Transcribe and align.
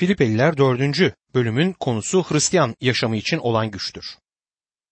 Filipeliler 0.00 0.56
4. 0.56 1.14
bölümün 1.34 1.72
konusu 1.72 2.24
Hristiyan 2.24 2.76
yaşamı 2.80 3.16
için 3.16 3.38
olan 3.38 3.70
güçtür. 3.70 4.04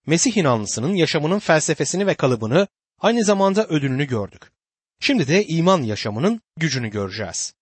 Mesih 0.07 0.37
inanlısının 0.37 0.95
yaşamının 0.95 1.39
felsefesini 1.39 2.07
ve 2.07 2.15
kalıbını 2.15 2.69
aynı 3.01 3.25
zamanda 3.25 3.67
ödülünü 3.67 4.05
gördük. 4.05 4.53
Şimdi 5.01 5.29
de 5.29 5.47
iman 5.47 5.83
yaşamının 5.83 6.41
gücünü 6.57 6.89
göreceğiz. 6.91 7.55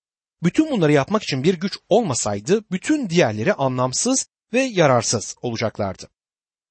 Bütün 0.42 0.70
bunları 0.70 0.92
yapmak 0.92 1.22
için 1.22 1.42
bir 1.42 1.54
güç 1.54 1.78
olmasaydı 1.88 2.64
bütün 2.70 3.10
diğerleri 3.10 3.54
anlamsız 3.54 4.26
ve 4.52 4.60
yararsız 4.60 5.36
olacaklardı. 5.42 6.08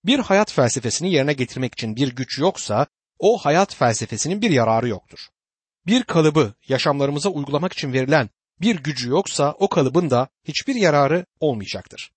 Bir 0.05 0.19
hayat 0.19 0.51
felsefesini 0.51 1.13
yerine 1.13 1.33
getirmek 1.33 1.73
için 1.73 1.95
bir 1.95 2.15
güç 2.15 2.39
yoksa 2.39 2.87
o 3.19 3.37
hayat 3.37 3.75
felsefesinin 3.75 4.41
bir 4.41 4.49
yararı 4.49 4.87
yoktur. 4.87 5.19
Bir 5.87 6.03
kalıbı 6.03 6.53
yaşamlarımıza 6.67 7.29
uygulamak 7.29 7.73
için 7.73 7.93
verilen 7.93 8.29
bir 8.61 8.75
gücü 8.75 9.09
yoksa 9.09 9.55
o 9.59 9.69
kalıbın 9.69 10.09
da 10.09 10.27
hiçbir 10.43 10.75
yararı 10.75 11.25
olmayacaktır. 11.39 12.11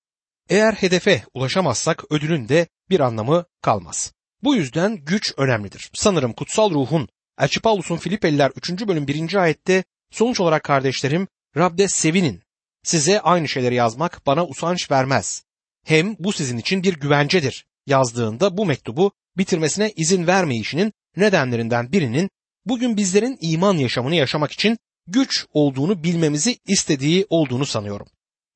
Eğer 0.48 0.73
hedefe 0.73 1.23
ulaşamazsak 1.34 2.12
ödülün 2.12 2.48
de 2.48 2.66
bir 2.91 3.01
anlamı 3.01 3.45
kalmaz. 3.62 4.12
Bu 4.43 4.55
yüzden 4.55 4.96
güç 4.96 5.34
önemlidir. 5.37 5.91
Sanırım 5.95 6.32
kutsal 6.32 6.70
ruhun 6.70 7.09
Elçi 7.38 7.60
Paulus'un 7.60 7.96
Filipeliler 7.96 8.52
3. 8.56 8.70
bölüm 8.88 9.06
1. 9.06 9.34
ayette 9.34 9.84
sonuç 10.10 10.41
olarak 10.41 10.65
kardeşlerim 10.65 11.29
Rab'de 11.56 11.88
sevinin. 11.88 12.43
Size 12.82 13.20
aynı 13.20 13.48
şeyleri 13.48 13.74
yazmak 13.74 14.27
bana 14.27 14.46
usanç 14.46 14.91
vermez. 14.91 15.45
Hem 15.84 16.16
bu 16.18 16.32
sizin 16.32 16.59
için 16.59 16.82
bir 16.82 16.95
güvencedir 16.95 17.66
yazdığında 17.87 18.57
bu 18.57 18.66
mektubu 18.66 19.12
bitirmesine 19.37 19.93
izin 19.96 20.27
vermeyişinin 20.27 20.93
nedenlerinden 21.16 21.93
birinin 21.93 22.30
bugün 22.66 22.96
bizlerin 22.96 23.38
iman 23.41 23.74
yaşamını 23.74 24.15
yaşamak 24.15 24.52
için 24.52 24.79
güç 25.09 25.47
olduğunu 25.53 26.03
bilmemizi 26.03 26.59
istediği 26.67 27.27
olduğunu 27.30 27.66
sanıyorum. 27.66 28.07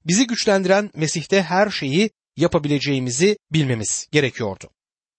Bizi 0.06 0.26
güçlendiren 0.26 0.90
Mesih'te 0.94 1.42
her 1.42 1.70
şeyi 1.70 2.10
yapabileceğimizi 2.36 3.38
bilmemiz 3.52 4.08
gerekiyordu. 4.12 4.70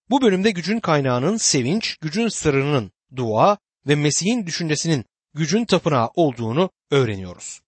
Bu 0.09 0.21
bölümde 0.21 0.51
gücün 0.51 0.79
kaynağının 0.79 1.37
sevinç, 1.37 1.97
gücün 1.97 2.27
sırrının 2.27 2.91
dua 3.15 3.57
ve 3.87 3.95
Mesih'in 3.95 4.45
düşüncesinin 4.45 5.05
gücün 5.33 5.65
tapınağı 5.65 6.09
olduğunu 6.15 6.69
öğreniyoruz. 6.91 7.61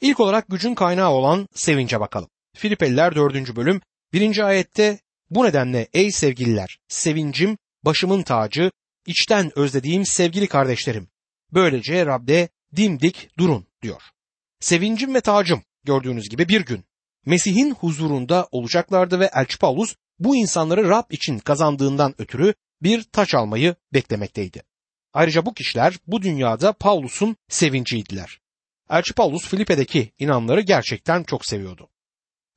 İlk 0.00 0.20
olarak 0.20 0.48
gücün 0.48 0.74
kaynağı 0.74 1.10
olan 1.10 1.48
sevince 1.54 2.00
bakalım. 2.00 2.28
Filipeliler 2.56 3.14
4. 3.14 3.56
bölüm 3.56 3.80
1. 4.12 4.38
ayette 4.38 4.98
bu 5.30 5.44
nedenle 5.44 5.88
ey 5.92 6.12
sevgililer 6.12 6.78
sevincim 6.88 7.58
başımın 7.84 8.22
tacı 8.22 8.70
içten 9.06 9.58
özlediğim 9.58 10.06
sevgili 10.06 10.46
kardeşlerim 10.46 11.08
böylece 11.52 12.06
Rab'de 12.06 12.48
dimdik 12.76 13.30
durun 13.38 13.66
diyor. 13.82 14.02
Sevincim 14.60 15.14
ve 15.14 15.20
tacım 15.20 15.62
gördüğünüz 15.84 16.28
gibi 16.28 16.48
bir 16.48 16.60
gün 16.60 16.84
Mesih'in 17.26 17.74
huzurunda 17.74 18.48
olacaklardı 18.50 19.20
ve 19.20 19.30
Elçi 19.34 19.58
Paulus 19.58 19.96
bu 20.18 20.36
insanları 20.36 20.88
Rab 20.88 21.10
için 21.10 21.38
kazandığından 21.38 22.14
ötürü 22.18 22.54
bir 22.82 23.02
taç 23.02 23.34
almayı 23.34 23.74
beklemekteydi. 23.92 24.62
Ayrıca 25.12 25.46
bu 25.46 25.54
kişiler 25.54 25.98
bu 26.06 26.22
dünyada 26.22 26.72
Paulus'un 26.72 27.36
sevinciydiler. 27.48 28.40
Elçi 28.90 29.14
Paulus 29.14 29.48
Filipe'deki 29.48 30.12
inanları 30.18 30.60
gerçekten 30.60 31.22
çok 31.22 31.46
seviyordu. 31.46 31.88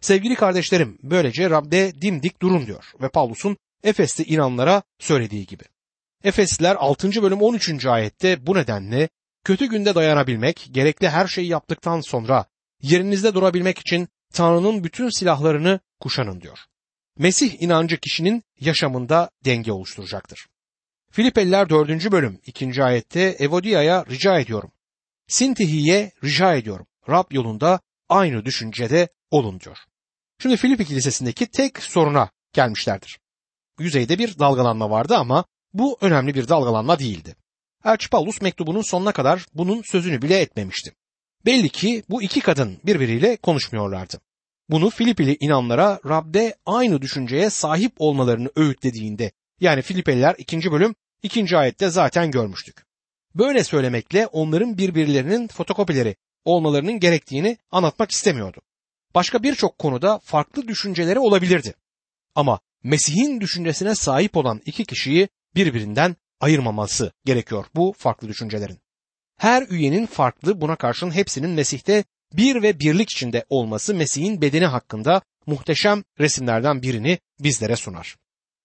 Sevgili 0.02 0.36
kardeşlerim 0.36 0.98
böylece 1.04 1.50
Rab'de 1.50 2.02
dimdik 2.02 2.42
durun 2.42 2.66
diyor 2.66 2.86
ve 3.02 3.10
Paulus'un 3.10 3.58
Efes'te 3.84 4.24
inanlara 4.24 4.84
söylediği 5.00 5.46
gibi. 5.46 5.64
Efesliler 6.24 6.76
6. 6.80 7.24
bölüm 7.24 7.42
13. 7.42 7.86
ayette 7.86 8.48
bu 8.48 8.56
nedenle 8.56 9.10
kötü 9.44 9.66
günde 9.66 9.96
dayanabilmek, 9.96 10.68
gerekli 10.72 11.10
her 11.10 11.28
şeyi 11.28 11.48
yaptıktan 11.48 12.02
sonra 12.02 12.46
yerinizde 12.82 13.34
durabilmek 13.34 13.80
için 13.80 14.08
Tanrı'nın 14.34 14.84
bütün 14.84 15.10
silahlarını 15.10 15.80
kuşanın 16.00 16.42
diyor. 16.42 16.60
Mesih 17.18 17.62
inancı 17.62 17.98
kişinin 17.98 18.44
yaşamında 18.60 19.30
denge 19.46 19.72
oluşturacaktır. 19.72 20.48
Filipeliler 21.12 21.70
4. 21.70 22.12
bölüm 22.12 22.40
2. 22.46 22.84
ayette 22.84 23.22
Evodia'ya 23.22 24.06
rica 24.10 24.40
ediyorum. 24.40 24.72
Sintihi'ye 25.28 26.12
rica 26.24 26.56
ediyorum. 26.56 26.88
Rab 27.10 27.32
yolunda 27.32 27.80
aynı 28.10 28.46
düşüncede 28.46 29.08
olun 29.32 29.60
diyor. 29.60 29.78
Şimdi 30.42 30.58
Filipi 30.58 30.86
Kilisesi'ndeki 30.86 31.48
tek 31.48 31.84
soruna 31.84 32.30
gelmişlerdir. 32.54 33.20
Yüzeyde 33.80 34.20
bir 34.20 34.40
dalgalanma 34.40 34.90
vardı 34.90 35.18
ama 35.18 35.46
bu 35.74 35.98
önemli 36.02 36.36
bir 36.36 36.48
dalgalanma 36.48 37.00
değildi. 37.00 37.36
Elçi 37.86 38.10
Paulus 38.10 38.42
mektubunun 38.42 38.82
sonuna 38.82 39.12
kadar 39.12 39.46
bunun 39.54 39.82
sözünü 39.82 40.22
bile 40.22 40.40
etmemişti. 40.40 40.94
Belli 41.46 41.70
ki 41.70 42.04
bu 42.10 42.24
iki 42.24 42.42
kadın 42.42 42.78
birbiriyle 42.86 43.38
konuşmuyorlardı. 43.38 44.22
Bunu 44.70 44.90
Filipili 44.90 45.38
inanlara 45.40 46.00
Rab'de 46.06 46.56
aynı 46.66 47.02
düşünceye 47.02 47.50
sahip 47.50 47.94
olmalarını 47.98 48.50
öğütlediğinde 48.56 49.32
yani 49.60 49.82
Filipeliler 49.82 50.36
2. 50.38 50.72
bölüm 50.72 50.96
2. 51.24 51.58
ayette 51.58 51.90
zaten 51.90 52.32
görmüştük. 52.32 52.86
Böyle 53.36 53.64
söylemekle 53.64 54.28
onların 54.28 54.78
birbirlerinin 54.78 55.48
fotokopileri 55.48 56.16
olmalarının 56.46 57.00
gerektiğini 57.00 57.58
anlatmak 57.72 58.12
istemiyordu. 58.12 58.62
Başka 59.16 59.44
birçok 59.44 59.80
konuda 59.80 60.20
farklı 60.20 60.68
düşünceleri 60.68 61.20
olabilirdi. 61.20 61.74
Ama 62.36 62.60
Mesih'in 62.84 63.42
düşüncesine 63.42 63.96
sahip 63.96 64.38
olan 64.38 64.62
iki 64.66 64.86
kişiyi 64.86 65.30
birbirinden 65.56 66.16
ayırmaması 66.44 67.12
gerekiyor 67.26 67.66
bu 67.76 67.94
farklı 67.98 68.28
düşüncelerin. 68.28 68.80
Her 69.38 69.68
üyenin 69.70 70.06
farklı 70.06 70.62
buna 70.62 70.76
karşın 70.76 71.12
hepsinin 71.12 71.50
Mesih'te 71.50 72.04
bir 72.34 72.62
ve 72.62 72.80
birlik 72.80 73.12
içinde 73.12 73.46
olması 73.50 73.96
Mesih'in 73.96 74.42
bedeni 74.42 74.66
hakkında 74.66 75.22
muhteşem 75.46 76.04
resimlerden 76.20 76.82
birini 76.82 77.20
bizlere 77.40 77.76
sunar. 77.76 78.16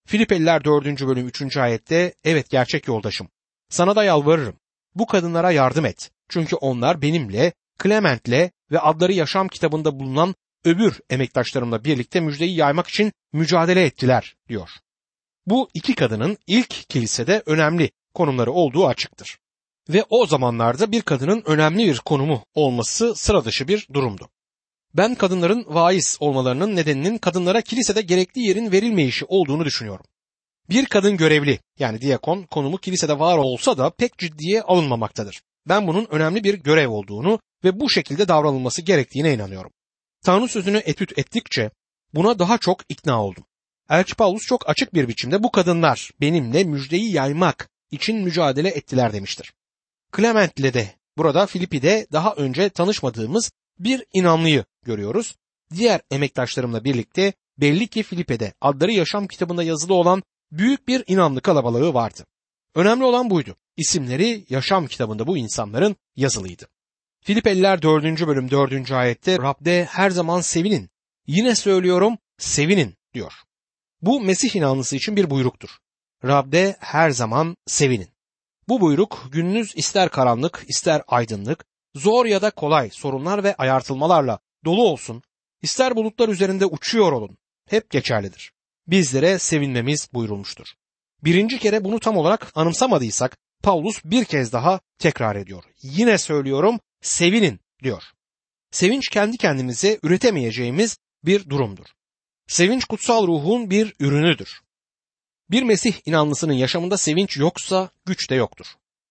Filipeliler 0.06 0.64
4. 0.64 0.86
bölüm 1.06 1.26
3. 1.28 1.56
ayette 1.56 2.14
evet 2.24 2.50
gerçek 2.50 2.88
yoldaşım 2.88 3.28
sana 3.68 3.96
da 3.96 4.04
yalvarırım 4.04 4.56
bu 4.94 5.06
kadınlara 5.06 5.50
yardım 5.50 5.84
et 5.84 6.10
çünkü 6.28 6.56
onlar 6.56 7.02
benimle 7.02 7.52
Clement'le 7.82 8.50
ve 8.70 8.80
adları 8.80 9.12
yaşam 9.12 9.48
kitabında 9.48 9.98
bulunan 9.98 10.34
öbür 10.64 11.00
emektaşlarımla 11.10 11.84
birlikte 11.84 12.20
müjdeyi 12.20 12.56
yaymak 12.56 12.88
için 12.88 13.12
mücadele 13.32 13.84
ettiler 13.84 14.36
diyor. 14.48 14.70
Bu 15.50 15.68
iki 15.74 15.94
kadının 15.94 16.38
ilk 16.46 16.88
kilisede 16.88 17.42
önemli 17.46 17.90
konumları 18.14 18.52
olduğu 18.52 18.86
açıktır. 18.86 19.38
Ve 19.88 20.04
o 20.10 20.26
zamanlarda 20.26 20.92
bir 20.92 21.02
kadının 21.02 21.42
önemli 21.46 21.86
bir 21.86 21.98
konumu 21.98 22.44
olması 22.54 23.14
sıra 23.14 23.44
dışı 23.44 23.68
bir 23.68 23.88
durumdu. 23.92 24.28
Ben 24.94 25.14
kadınların 25.14 25.64
vaiz 25.68 26.16
olmalarının 26.20 26.76
nedeninin 26.76 27.18
kadınlara 27.18 27.60
kilisede 27.62 28.02
gerekli 28.02 28.40
yerin 28.40 28.72
verilmeyişi 28.72 29.24
olduğunu 29.24 29.64
düşünüyorum. 29.64 30.04
Bir 30.70 30.86
kadın 30.86 31.16
görevli 31.16 31.58
yani 31.78 32.00
diyakon 32.00 32.42
konumu 32.42 32.78
kilisede 32.78 33.18
var 33.18 33.38
olsa 33.38 33.78
da 33.78 33.90
pek 33.90 34.18
ciddiye 34.18 34.62
alınmamaktadır. 34.62 35.42
Ben 35.68 35.86
bunun 35.86 36.06
önemli 36.10 36.44
bir 36.44 36.54
görev 36.54 36.88
olduğunu 36.88 37.40
ve 37.64 37.80
bu 37.80 37.90
şekilde 37.90 38.28
davranılması 38.28 38.82
gerektiğine 38.82 39.34
inanıyorum. 39.34 39.70
Tanrı 40.24 40.48
sözünü 40.48 40.76
etüt 40.76 41.18
ettikçe 41.18 41.70
buna 42.14 42.38
daha 42.38 42.58
çok 42.58 42.80
ikna 42.88 43.24
oldum. 43.24 43.44
Elçi 43.90 44.14
Paulus 44.14 44.46
çok 44.46 44.68
açık 44.68 44.94
bir 44.94 45.08
biçimde 45.08 45.42
bu 45.42 45.50
kadınlar 45.50 46.10
benimle 46.20 46.64
müjdeyi 46.64 47.12
yaymak 47.12 47.68
için 47.90 48.16
mücadele 48.16 48.68
ettiler 48.68 49.12
demiştir. 49.12 49.52
Clement 50.16 50.58
ile 50.58 50.74
de 50.74 50.94
burada 51.16 51.46
Filipi'de 51.46 52.06
daha 52.12 52.34
önce 52.34 52.68
tanışmadığımız 52.68 53.52
bir 53.78 54.04
inanlıyı 54.12 54.64
görüyoruz. 54.84 55.36
Diğer 55.74 56.00
emektaşlarımla 56.10 56.84
birlikte 56.84 57.32
belli 57.58 57.88
ki 57.88 58.02
Filipe'de 58.02 58.52
adları 58.60 58.92
yaşam 58.92 59.26
kitabında 59.26 59.62
yazılı 59.62 59.94
olan 59.94 60.22
büyük 60.52 60.88
bir 60.88 61.04
inanlı 61.06 61.40
kalabalığı 61.40 61.94
vardı. 61.94 62.26
Önemli 62.74 63.04
olan 63.04 63.30
buydu. 63.30 63.56
İsimleri 63.76 64.44
yaşam 64.48 64.86
kitabında 64.86 65.26
bu 65.26 65.38
insanların 65.38 65.96
yazılıydı. 66.16 66.68
Filipeliler 67.20 67.82
4. 67.82 68.26
bölüm 68.26 68.50
4. 68.50 68.92
ayette 68.92 69.38
Rab'de 69.38 69.84
her 69.84 70.10
zaman 70.10 70.40
sevinin. 70.40 70.90
Yine 71.26 71.54
söylüyorum 71.54 72.18
sevinin 72.38 72.94
diyor. 73.14 73.32
Bu 74.02 74.20
Mesih 74.20 74.56
inanlısı 74.56 74.96
için 74.96 75.16
bir 75.16 75.30
buyruktur. 75.30 75.70
Rab'de 76.24 76.76
her 76.80 77.10
zaman 77.10 77.56
sevinin. 77.66 78.08
Bu 78.68 78.80
buyruk 78.80 79.28
gününüz 79.32 79.76
ister 79.76 80.08
karanlık 80.08 80.64
ister 80.68 81.02
aydınlık, 81.06 81.64
zor 81.94 82.26
ya 82.26 82.42
da 82.42 82.50
kolay 82.50 82.90
sorunlar 82.90 83.44
ve 83.44 83.54
ayartılmalarla 83.54 84.38
dolu 84.64 84.82
olsun, 84.82 85.22
ister 85.62 85.96
bulutlar 85.96 86.28
üzerinde 86.28 86.66
uçuyor 86.66 87.12
olun, 87.12 87.38
hep 87.68 87.90
geçerlidir. 87.90 88.52
Bizlere 88.86 89.38
sevinmemiz 89.38 90.08
buyurulmuştur. 90.12 90.66
Birinci 91.24 91.58
kere 91.58 91.84
bunu 91.84 92.00
tam 92.00 92.16
olarak 92.16 92.52
anımsamadıysak 92.54 93.38
Paulus 93.62 94.04
bir 94.04 94.24
kez 94.24 94.52
daha 94.52 94.80
tekrar 94.98 95.36
ediyor. 95.36 95.64
Yine 95.82 96.18
söylüyorum 96.18 96.80
sevinin 97.00 97.60
diyor. 97.82 98.02
Sevinç 98.70 99.08
kendi 99.08 99.36
kendimize 99.36 99.98
üretemeyeceğimiz 100.02 100.98
bir 101.24 101.50
durumdur. 101.50 101.86
Sevinç 102.48 102.84
kutsal 102.84 103.26
ruhun 103.26 103.70
bir 103.70 103.94
ürünüdür. 104.00 104.60
Bir 105.50 105.62
Mesih 105.62 105.94
inanlısının 106.06 106.52
yaşamında 106.52 106.96
sevinç 106.96 107.36
yoksa 107.36 107.90
güç 108.06 108.30
de 108.30 108.34
yoktur. 108.34 108.66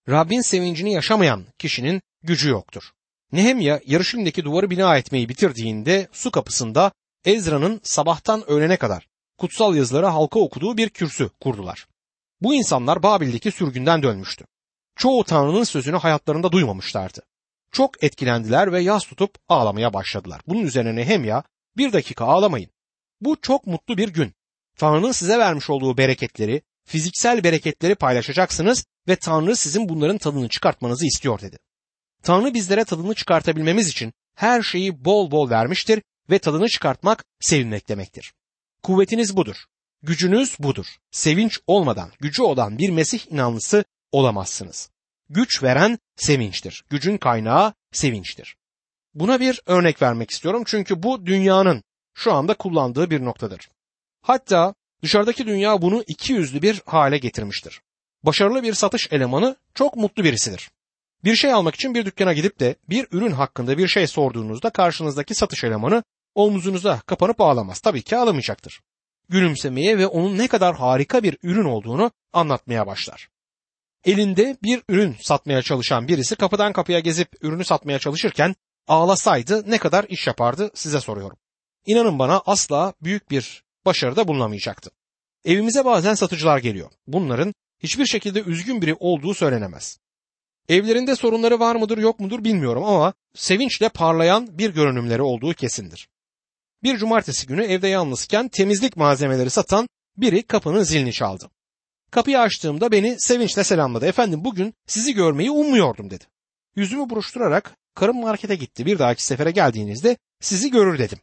Rabbin 0.09 0.41
sevincini 0.41 0.93
yaşamayan 0.93 1.45
kişinin 1.59 2.01
gücü 2.23 2.49
yoktur. 2.49 2.83
Nehemya 3.31 3.81
Yarışilim'deki 3.85 4.43
duvarı 4.43 4.69
bina 4.69 4.97
etmeyi 4.97 5.29
bitirdiğinde 5.29 6.07
su 6.11 6.31
kapısında 6.31 6.91
Ezra'nın 7.25 7.81
sabahtan 7.83 8.49
öğlene 8.49 8.77
kadar 8.77 9.07
kutsal 9.37 9.75
yazıları 9.75 10.05
halka 10.05 10.39
okuduğu 10.39 10.77
bir 10.77 10.89
kürsü 10.89 11.29
kurdular. 11.41 11.87
Bu 12.41 12.55
insanlar 12.55 13.03
Babil'deki 13.03 13.51
sürgünden 13.51 14.03
dönmüştü. 14.03 14.45
Çoğu 14.95 15.23
Tanrı'nın 15.23 15.63
sözünü 15.63 15.97
hayatlarında 15.97 16.51
duymamışlardı. 16.51 17.21
Çok 17.71 18.03
etkilendiler 18.03 18.71
ve 18.71 18.81
yas 18.81 19.03
tutup 19.03 19.35
ağlamaya 19.49 19.93
başladılar. 19.93 20.41
Bunun 20.47 20.61
üzerine 20.61 20.95
Nehemya 20.95 21.43
bir 21.77 21.93
dakika 21.93 22.25
ağlamayın. 22.25 22.69
Bu 23.21 23.37
çok 23.41 23.67
mutlu 23.67 23.97
bir 23.97 24.09
gün. 24.09 24.33
Tanrı'nın 24.77 25.11
size 25.11 25.37
vermiş 25.37 25.69
olduğu 25.69 25.97
bereketleri, 25.97 26.61
fiziksel 26.85 27.43
bereketleri 27.43 27.95
paylaşacaksınız 27.95 28.85
ve 29.07 29.15
Tanrı 29.15 29.55
sizin 29.55 29.89
bunların 29.89 30.17
tadını 30.17 30.49
çıkartmanızı 30.49 31.05
istiyor 31.05 31.41
dedi. 31.41 31.57
Tanrı 32.23 32.53
bizlere 32.53 32.83
tadını 32.83 33.15
çıkartabilmemiz 33.15 33.87
için 33.87 34.13
her 34.35 34.61
şeyi 34.61 35.05
bol 35.05 35.31
bol 35.31 35.49
vermiştir 35.49 36.01
ve 36.29 36.39
tadını 36.39 36.69
çıkartmak 36.69 37.25
sevinmek 37.39 37.89
demektir. 37.89 38.33
Kuvvetiniz 38.83 39.37
budur. 39.37 39.55
Gücünüz 40.03 40.59
budur. 40.59 40.85
Sevinç 41.11 41.59
olmadan 41.67 42.11
gücü 42.19 42.41
olan 42.41 42.77
bir 42.77 42.89
Mesih 42.89 43.31
inanlısı 43.31 43.85
olamazsınız. 44.11 44.89
Güç 45.29 45.63
veren 45.63 45.99
sevinçtir. 46.15 46.83
Gücün 46.89 47.17
kaynağı 47.17 47.73
sevinçtir. 47.91 48.55
Buna 49.13 49.39
bir 49.39 49.61
örnek 49.65 50.01
vermek 50.01 50.31
istiyorum 50.31 50.63
çünkü 50.65 51.03
bu 51.03 51.25
dünyanın 51.25 51.83
şu 52.17 52.33
anda 52.33 52.53
kullandığı 52.53 53.09
bir 53.09 53.25
noktadır. 53.25 53.69
Hatta 54.21 54.73
dışarıdaki 55.03 55.47
dünya 55.47 55.81
bunu 55.81 56.03
iki 56.07 56.33
yüzlü 56.33 56.61
bir 56.61 56.81
hale 56.85 57.17
getirmiştir. 57.17 57.81
Başarılı 58.23 58.63
bir 58.63 58.73
satış 58.73 59.07
elemanı 59.11 59.55
çok 59.73 59.95
mutlu 59.95 60.23
birisidir. 60.23 60.71
Bir 61.23 61.35
şey 61.35 61.53
almak 61.53 61.75
için 61.75 61.95
bir 61.95 62.05
dükkana 62.05 62.33
gidip 62.33 62.59
de 62.59 62.75
bir 62.89 63.07
ürün 63.11 63.31
hakkında 63.31 63.77
bir 63.77 63.87
şey 63.87 64.07
sorduğunuzda 64.07 64.69
karşınızdaki 64.69 65.35
satış 65.35 65.63
elemanı 65.63 66.03
omuzunuza 66.35 66.99
kapanıp 67.05 67.41
ağlamaz. 67.41 67.79
Tabii 67.79 68.01
ki 68.01 68.17
ağlamayacaktır. 68.17 68.81
Gülümsemeye 69.29 69.97
ve 69.97 70.07
onun 70.07 70.37
ne 70.37 70.47
kadar 70.47 70.75
harika 70.75 71.23
bir 71.23 71.37
ürün 71.43 71.65
olduğunu 71.65 72.11
anlatmaya 72.33 72.87
başlar. 72.87 73.29
Elinde 74.05 74.57
bir 74.63 74.81
ürün 74.89 75.15
satmaya 75.21 75.61
çalışan 75.61 76.07
birisi 76.07 76.35
kapıdan 76.35 76.73
kapıya 76.73 76.99
gezip 76.99 77.29
ürünü 77.41 77.65
satmaya 77.65 77.99
çalışırken 77.99 78.55
ağlasaydı 78.87 79.71
ne 79.71 79.77
kadar 79.77 80.05
iş 80.09 80.27
yapardı 80.27 80.71
size 80.73 80.99
soruyorum. 80.99 81.37
İnanın 81.87 82.19
bana 82.19 82.41
asla 82.45 82.93
büyük 83.01 83.31
bir 83.31 83.63
başarıda 83.85 84.27
bulunamayacaktı. 84.27 84.91
Evimize 85.45 85.85
bazen 85.85 86.13
satıcılar 86.13 86.57
geliyor. 86.57 86.91
Bunların 87.07 87.53
hiçbir 87.79 88.05
şekilde 88.05 88.41
üzgün 88.41 88.81
biri 88.81 88.95
olduğu 88.99 89.33
söylenemez. 89.33 89.99
Evlerinde 90.69 91.15
sorunları 91.15 91.59
var 91.59 91.75
mıdır 91.75 91.97
yok 91.97 92.19
mudur 92.19 92.43
bilmiyorum 92.43 92.83
ama 92.83 93.13
sevinçle 93.35 93.89
parlayan 93.89 94.57
bir 94.57 94.69
görünümleri 94.69 95.21
olduğu 95.21 95.53
kesindir. 95.53 96.09
Bir 96.83 96.97
cumartesi 96.97 97.47
günü 97.47 97.63
evde 97.63 97.87
yalnızken 97.87 98.47
temizlik 98.47 98.97
malzemeleri 98.97 99.49
satan 99.49 99.87
biri 100.17 100.43
kapının 100.43 100.83
zilini 100.83 101.13
çaldı. 101.13 101.49
Kapıyı 102.11 102.39
açtığımda 102.39 102.91
beni 102.91 103.15
sevinçle 103.19 103.63
selamladı. 103.63 104.05
Efendim 104.05 104.45
bugün 104.45 104.73
sizi 104.87 105.13
görmeyi 105.13 105.51
ummuyordum 105.51 106.09
dedi. 106.09 106.25
Yüzümü 106.75 107.09
buruşturarak 107.09 107.75
karım 107.95 108.21
markete 108.21 108.55
gitti. 108.55 108.85
Bir 108.85 108.99
dahaki 108.99 109.25
sefere 109.25 109.51
geldiğinizde 109.51 110.17
sizi 110.41 110.71
görür 110.71 110.99
dedim. 110.99 111.19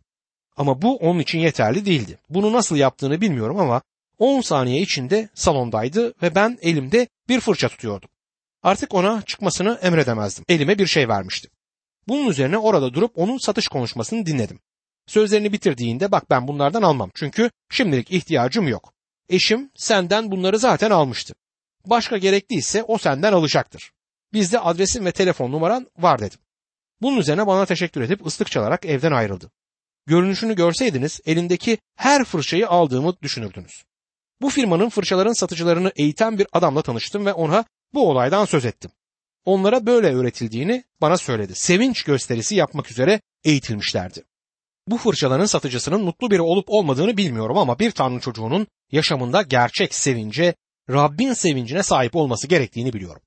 Ama 0.56 0.82
bu 0.82 0.96
onun 0.96 1.20
için 1.20 1.38
yeterli 1.38 1.86
değildi. 1.86 2.18
Bunu 2.28 2.52
nasıl 2.52 2.76
yaptığını 2.76 3.20
bilmiyorum 3.20 3.60
ama 3.60 3.82
10 4.18 4.40
saniye 4.40 4.80
içinde 4.80 5.28
salondaydı 5.34 6.14
ve 6.22 6.34
ben 6.34 6.58
elimde 6.62 7.08
bir 7.28 7.40
fırça 7.40 7.68
tutuyordum. 7.68 8.08
Artık 8.62 8.94
ona 8.94 9.22
çıkmasını 9.22 9.78
emredemezdim. 9.82 10.44
Elime 10.48 10.78
bir 10.78 10.86
şey 10.86 11.08
vermişti. 11.08 11.48
Bunun 12.08 12.30
üzerine 12.30 12.58
orada 12.58 12.94
durup 12.94 13.18
onun 13.18 13.38
satış 13.38 13.68
konuşmasını 13.68 14.26
dinledim. 14.26 14.60
Sözlerini 15.06 15.52
bitirdiğinde 15.52 16.12
bak 16.12 16.30
ben 16.30 16.48
bunlardan 16.48 16.82
almam 16.82 17.10
çünkü 17.14 17.50
şimdilik 17.70 18.10
ihtiyacım 18.10 18.68
yok. 18.68 18.92
Eşim 19.28 19.70
senden 19.74 20.30
bunları 20.30 20.58
zaten 20.58 20.90
almıştı. 20.90 21.34
Başka 21.86 22.16
gerekliyse 22.18 22.82
o 22.82 22.98
senden 22.98 23.32
alacaktır. 23.32 23.92
Bizde 24.32 24.60
adresin 24.60 25.04
ve 25.04 25.12
telefon 25.12 25.52
numaran 25.52 25.86
var 25.98 26.18
dedim. 26.18 26.38
Bunun 27.02 27.16
üzerine 27.16 27.46
bana 27.46 27.66
teşekkür 27.66 28.00
edip 28.00 28.26
ıslık 28.26 28.50
çalarak 28.50 28.84
evden 28.84 29.12
ayrıldı. 29.12 29.50
Görünüşünü 30.06 30.56
görseydiniz 30.56 31.20
elindeki 31.26 31.78
her 31.96 32.24
fırçayı 32.24 32.68
aldığımı 32.68 33.14
düşünürdünüz. 33.22 33.84
Bu 34.40 34.50
firmanın 34.50 34.88
fırçaların 34.88 35.32
satıcılarını 35.32 35.92
eğiten 35.96 36.38
bir 36.38 36.46
adamla 36.52 36.82
tanıştım 36.82 37.26
ve 37.26 37.32
ona 37.32 37.64
bu 37.94 38.10
olaydan 38.10 38.44
söz 38.44 38.64
ettim. 38.64 38.90
Onlara 39.44 39.86
böyle 39.86 40.14
öğretildiğini 40.14 40.84
bana 41.00 41.16
söyledi. 41.16 41.54
Sevinç 41.54 42.02
gösterisi 42.02 42.54
yapmak 42.54 42.90
üzere 42.90 43.20
eğitilmişlerdi. 43.44 44.24
Bu 44.88 44.98
fırçaların 44.98 45.46
satıcısının 45.46 46.02
mutlu 46.02 46.30
biri 46.30 46.42
olup 46.42 46.64
olmadığını 46.68 47.16
bilmiyorum 47.16 47.58
ama 47.58 47.78
bir 47.78 47.90
tanrı 47.90 48.20
çocuğunun 48.20 48.66
yaşamında 48.92 49.42
gerçek 49.42 49.94
sevince, 49.94 50.54
Rabbin 50.90 51.32
sevincine 51.32 51.82
sahip 51.82 52.16
olması 52.16 52.46
gerektiğini 52.46 52.92
biliyorum. 52.92 53.22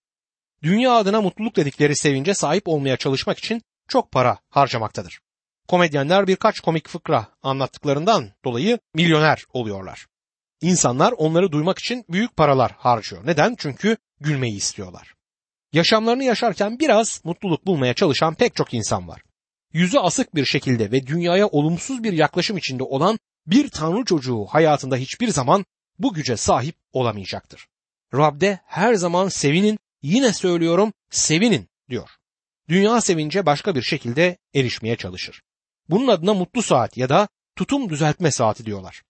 Dünya 0.64 0.94
adına 0.94 1.22
mutluluk 1.22 1.56
dedikleri 1.56 1.96
sevince 1.96 2.34
sahip 2.34 2.68
olmaya 2.68 2.98
çalışmak 2.98 3.38
için 3.38 3.62
çok 3.88 4.12
para 4.12 4.38
harcamaktadır. 4.50 5.20
Komedyenler 5.68 6.28
birkaç 6.28 6.60
komik 6.60 6.90
fıkra 6.90 7.28
anlattıklarından 7.44 8.32
dolayı 8.46 8.80
milyoner 8.94 9.44
oluyorlar. 9.54 10.08
İnsanlar 10.62 11.12
onları 11.12 11.52
duymak 11.52 11.80
için 11.80 12.06
büyük 12.10 12.38
paralar 12.38 12.72
harcıyor. 12.72 13.28
Neden? 13.28 13.56
Çünkü 13.58 13.98
gülmeyi 14.20 14.56
istiyorlar. 14.56 15.14
Yaşamlarını 15.74 16.24
yaşarken 16.24 16.80
biraz 16.80 17.22
mutluluk 17.24 17.66
bulmaya 17.66 17.94
çalışan 17.94 18.36
pek 18.36 18.56
çok 18.56 18.74
insan 18.74 19.08
var. 19.08 19.22
Yüzü 19.74 19.98
asık 19.98 20.36
bir 20.36 20.46
şekilde 20.46 20.92
ve 20.92 21.08
dünyaya 21.08 21.48
olumsuz 21.48 22.04
bir 22.04 22.14
yaklaşım 22.14 22.58
içinde 22.58 22.84
olan 22.84 23.20
bir 23.48 23.70
tanrı 23.70 24.06
çocuğu 24.06 24.46
hayatında 24.46 24.96
hiçbir 24.96 25.28
zaman 25.28 25.66
bu 26.00 26.14
güce 26.14 26.38
sahip 26.38 26.76
olamayacaktır. 26.94 27.68
Rab'de 28.14 28.60
her 28.66 28.94
zaman 28.94 29.30
sevinin, 29.30 29.80
yine 30.02 30.34
söylüyorum 30.34 30.94
sevinin 31.10 31.70
diyor. 31.90 32.10
Dünya 32.70 33.02
sevince 33.02 33.46
başka 33.46 33.76
bir 33.76 33.82
şekilde 33.82 34.38
erişmeye 34.56 34.96
çalışır. 34.96 35.42
Bunun 35.90 36.08
adına 36.08 36.34
mutlu 36.34 36.62
saat 36.62 36.98
ya 36.98 37.10
da 37.10 37.28
tutum 37.56 37.90
düzeltme 37.90 38.32
saati 38.32 38.66
diyorlar. 38.66 39.04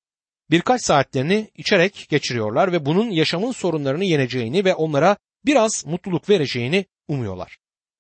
Birkaç 0.52 0.82
saatlerini 0.82 1.52
içerek 1.56 2.06
geçiriyorlar 2.10 2.72
ve 2.72 2.86
bunun 2.86 3.10
yaşamın 3.10 3.52
sorunlarını 3.52 4.04
yeneceğini 4.04 4.66
ve 4.66 4.76
onlara 4.76 5.18
biraz 5.46 5.86
mutluluk 5.86 6.30
vereceğini 6.30 6.86
umuyorlar. 7.08 7.58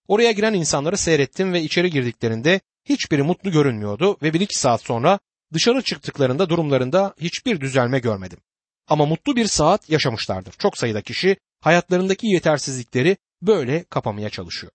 Oraya 0.08 0.32
giren 0.32 0.54
insanları 0.54 0.98
seyrettim 0.98 1.54
ve 1.54 1.62
içeri 1.62 1.90
girdiklerinde 1.90 2.62
hiçbiri 2.86 3.24
mutlu 3.24 3.52
görünmüyordu 3.52 4.18
ve 4.22 4.34
bir 4.34 4.40
iki 4.40 4.60
saat 4.60 4.82
sonra 4.82 5.20
dışarı 5.54 5.82
çıktıklarında 5.82 6.50
durumlarında 6.50 7.14
hiçbir 7.20 7.62
düzelme 7.62 8.00
görmedim. 8.00 8.40
Ama 8.88 9.06
mutlu 9.06 9.36
bir 9.36 9.46
saat 9.46 9.90
yaşamışlardır. 9.90 10.52
Çok 10.52 10.78
sayıda 10.78 11.02
kişi 11.02 11.38
hayatlarındaki 11.62 12.28
yetersizlikleri 12.28 13.18
böyle 13.42 13.84
kapamaya 13.84 14.30
çalışıyor. 14.30 14.72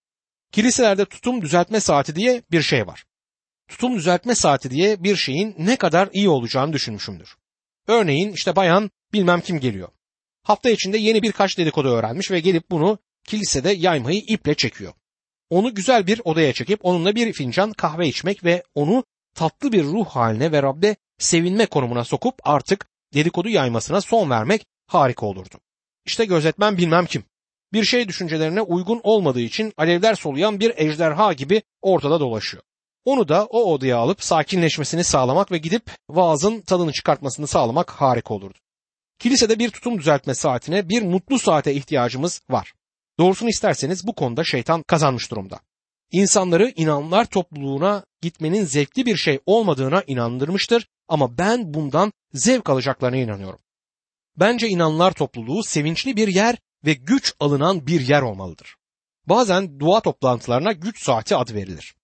Kiliselerde 0.53 1.05
tutum 1.05 1.43
düzeltme 1.43 1.81
saati 1.81 2.17
diye 2.17 2.43
bir 2.51 2.63
şey 2.63 2.87
var. 2.87 3.05
Tutum 3.73 3.97
düzeltme 3.97 4.35
saati 4.35 4.71
diye 4.71 5.05
bir 5.05 5.17
şeyin 5.17 5.55
ne 5.59 5.77
kadar 5.77 6.09
iyi 6.13 6.29
olacağını 6.29 6.73
düşünmüşümdür. 6.73 7.37
Örneğin 7.87 8.33
işte 8.33 8.57
bayan 8.57 8.91
bilmem 9.13 9.41
kim 9.41 9.61
geliyor. 9.61 9.89
Hafta 10.43 10.71
içinde 10.71 10.99
yeni 10.99 11.23
birkaç 11.23 11.59
dedikodu 11.59 11.89
öğrenmiş 11.89 12.31
ve 12.31 12.41
gelip 12.41 12.71
bunu 12.71 12.99
kilisede 13.25 13.71
yaymayı 13.71 14.23
iple 14.29 14.55
çekiyor. 14.55 14.93
Onu 15.51 15.75
güzel 15.75 16.07
bir 16.07 16.21
odaya 16.25 16.53
çekip 16.53 16.85
onunla 16.85 17.15
bir 17.15 17.33
fincan 17.33 17.73
kahve 17.73 18.09
içmek 18.09 18.45
ve 18.45 18.63
onu 18.75 19.05
tatlı 19.35 19.73
bir 19.73 19.85
ruh 19.85 20.07
haline 20.07 20.53
ve 20.53 20.63
Rabbe 20.63 20.97
sevinme 21.19 21.67
konumuna 21.67 22.05
sokup 22.05 22.35
artık 22.43 22.87
dedikodu 23.15 23.49
yaymasına 23.49 24.01
son 24.01 24.31
vermek 24.31 24.67
harika 24.87 25.27
olurdu. 25.27 25.61
İşte 26.07 26.25
gözetmen 26.25 26.77
bilmem 26.77 27.07
kim. 27.07 27.25
Bir 27.73 27.85
şey 27.85 28.09
düşüncelerine 28.09 28.61
uygun 28.61 29.01
olmadığı 29.03 29.41
için 29.41 29.73
alevler 29.77 30.15
soluyan 30.15 30.61
bir 30.61 30.73
ejderha 30.77 31.33
gibi 31.33 31.63
ortada 31.83 32.21
dolaşıyor. 32.21 32.63
Onu 33.05 33.29
da 33.29 33.47
o 33.47 33.73
odaya 33.73 33.99
alıp 33.99 34.23
sakinleşmesini 34.23 35.05
sağlamak 35.05 35.53
ve 35.53 35.59
gidip 35.59 35.91
vaazın 36.09 36.61
tadını 36.61 36.93
çıkartmasını 36.93 37.47
sağlamak 37.47 37.91
harika 37.91 38.35
olurdu. 38.35 38.59
Kilisede 39.19 39.59
bir 39.59 39.71
tutum 39.71 39.99
düzeltme 39.99 40.35
saatine, 40.35 40.89
bir 40.89 41.03
mutlu 41.03 41.39
saate 41.39 41.75
ihtiyacımız 41.75 42.43
var. 42.51 42.73
Doğrusunu 43.19 43.49
isterseniz 43.49 44.07
bu 44.07 44.15
konuda 44.15 44.45
şeytan 44.45 44.83
kazanmış 44.83 45.31
durumda. 45.31 45.61
İnsanları 46.11 46.73
inanlar 46.77 47.25
topluluğuna 47.25 48.05
gitmenin 48.23 48.65
zevkli 48.65 49.07
bir 49.07 49.17
şey 49.17 49.41
olmadığına 49.47 50.03
inandırmıştır 50.07 50.89
ama 51.09 51.39
ben 51.39 51.75
bundan 51.75 52.13
zevk 52.35 52.71
alacaklarına 52.71 53.17
inanıyorum. 53.17 53.61
Bence 54.37 54.69
inanlar 54.69 55.13
topluluğu 55.13 55.63
sevinçli 55.63 56.17
bir 56.17 56.29
yer 56.29 56.57
ve 56.85 56.95
güç 56.95 57.35
alınan 57.41 57.87
bir 57.87 58.01
yer 58.01 58.23
olmalıdır. 58.23 58.77
Bazen 59.27 59.81
dua 59.81 60.01
toplantılarına 60.01 60.73
güç 60.73 61.05
saati 61.05 61.37
adı 61.37 61.55
verilir. 61.55 61.95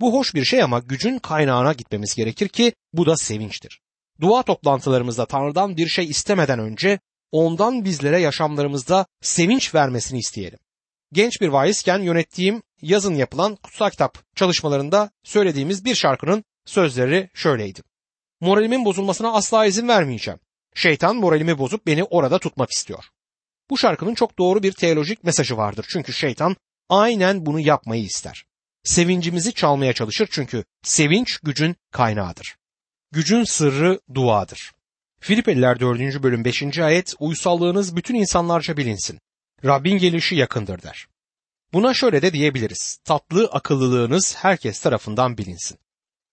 Bu 0.00 0.12
hoş 0.12 0.34
bir 0.34 0.44
şey 0.44 0.62
ama 0.62 0.78
gücün 0.78 1.18
kaynağına 1.18 1.72
gitmemiz 1.72 2.14
gerekir 2.14 2.48
ki 2.48 2.72
bu 2.92 3.06
da 3.06 3.16
sevinçtir. 3.16 3.80
Dua 4.20 4.42
toplantılarımızda 4.42 5.26
Tanrı'dan 5.26 5.76
bir 5.76 5.86
şey 5.86 6.04
istemeden 6.04 6.58
önce 6.58 7.00
ondan 7.32 7.84
bizlere 7.84 8.20
yaşamlarımızda 8.20 9.06
sevinç 9.20 9.74
vermesini 9.74 10.18
isteyelim. 10.18 10.58
Genç 11.12 11.40
bir 11.40 11.48
vaizken 11.48 11.98
yönettiğim 11.98 12.62
yazın 12.82 13.14
yapılan 13.14 13.56
kutsal 13.56 13.90
kitap 13.90 14.18
çalışmalarında 14.36 15.10
söylediğimiz 15.24 15.84
bir 15.84 15.94
şarkının 15.94 16.44
sözleri 16.66 17.30
şöyleydi. 17.34 17.82
Moralimin 18.40 18.84
bozulmasına 18.84 19.32
asla 19.32 19.66
izin 19.66 19.88
vermeyeceğim. 19.88 20.40
Şeytan 20.74 21.16
moralimi 21.16 21.58
bozup 21.58 21.86
beni 21.86 22.04
orada 22.04 22.38
tutmak 22.38 22.70
istiyor. 22.70 23.04
Bu 23.70 23.78
şarkının 23.78 24.14
çok 24.14 24.38
doğru 24.38 24.62
bir 24.62 24.72
teolojik 24.72 25.24
mesajı 25.24 25.56
vardır. 25.56 25.86
Çünkü 25.88 26.12
şeytan 26.12 26.56
aynen 26.88 27.46
bunu 27.46 27.60
yapmayı 27.60 28.02
ister. 28.02 28.44
Sevincimizi 28.88 29.54
çalmaya 29.54 29.92
çalışır 29.92 30.28
çünkü 30.30 30.64
sevinç 30.82 31.38
gücün 31.38 31.76
kaynağıdır. 31.92 32.56
Gücün 33.12 33.44
sırrı 33.44 34.00
duadır. 34.14 34.72
Filipeliler 35.20 35.80
4. 35.80 36.22
bölüm 36.22 36.44
5. 36.44 36.78
ayet 36.78 37.14
uysallığınız 37.18 37.96
bütün 37.96 38.14
insanlarca 38.14 38.76
bilinsin. 38.76 39.20
Rabbin 39.64 39.98
gelişi 39.98 40.36
yakındır 40.36 40.82
der. 40.82 41.06
Buna 41.72 41.94
şöyle 41.94 42.22
de 42.22 42.32
diyebiliriz. 42.32 42.98
Tatlı 43.04 43.46
akıllılığınız 43.46 44.36
herkes 44.36 44.80
tarafından 44.80 45.38
bilinsin. 45.38 45.78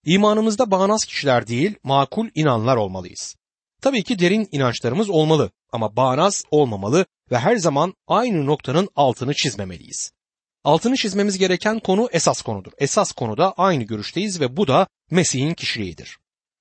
İmanımızda 0.04 0.70
bağnaz 0.70 1.04
kişiler 1.04 1.46
değil, 1.46 1.74
makul 1.82 2.28
inanlar 2.34 2.76
olmalıyız. 2.76 3.36
Tabii 3.82 4.02
ki 4.02 4.18
derin 4.18 4.48
inançlarımız 4.52 5.10
olmalı 5.10 5.50
ama 5.72 5.96
bağnaz 5.96 6.44
olmamalı 6.50 7.06
ve 7.30 7.38
her 7.38 7.56
zaman 7.56 7.94
aynı 8.06 8.46
noktanın 8.46 8.88
altını 8.94 9.34
çizmemeliyiz. 9.34 10.15
Altını 10.66 10.96
çizmemiz 10.96 11.38
gereken 11.38 11.78
konu 11.78 12.08
esas 12.12 12.42
konudur. 12.42 12.72
Esas 12.78 13.12
konuda 13.12 13.52
aynı 13.52 13.84
görüşteyiz 13.84 14.40
ve 14.40 14.56
bu 14.56 14.68
da 14.68 14.86
Mesih'in 15.10 15.54
kişiliğidir. 15.54 16.18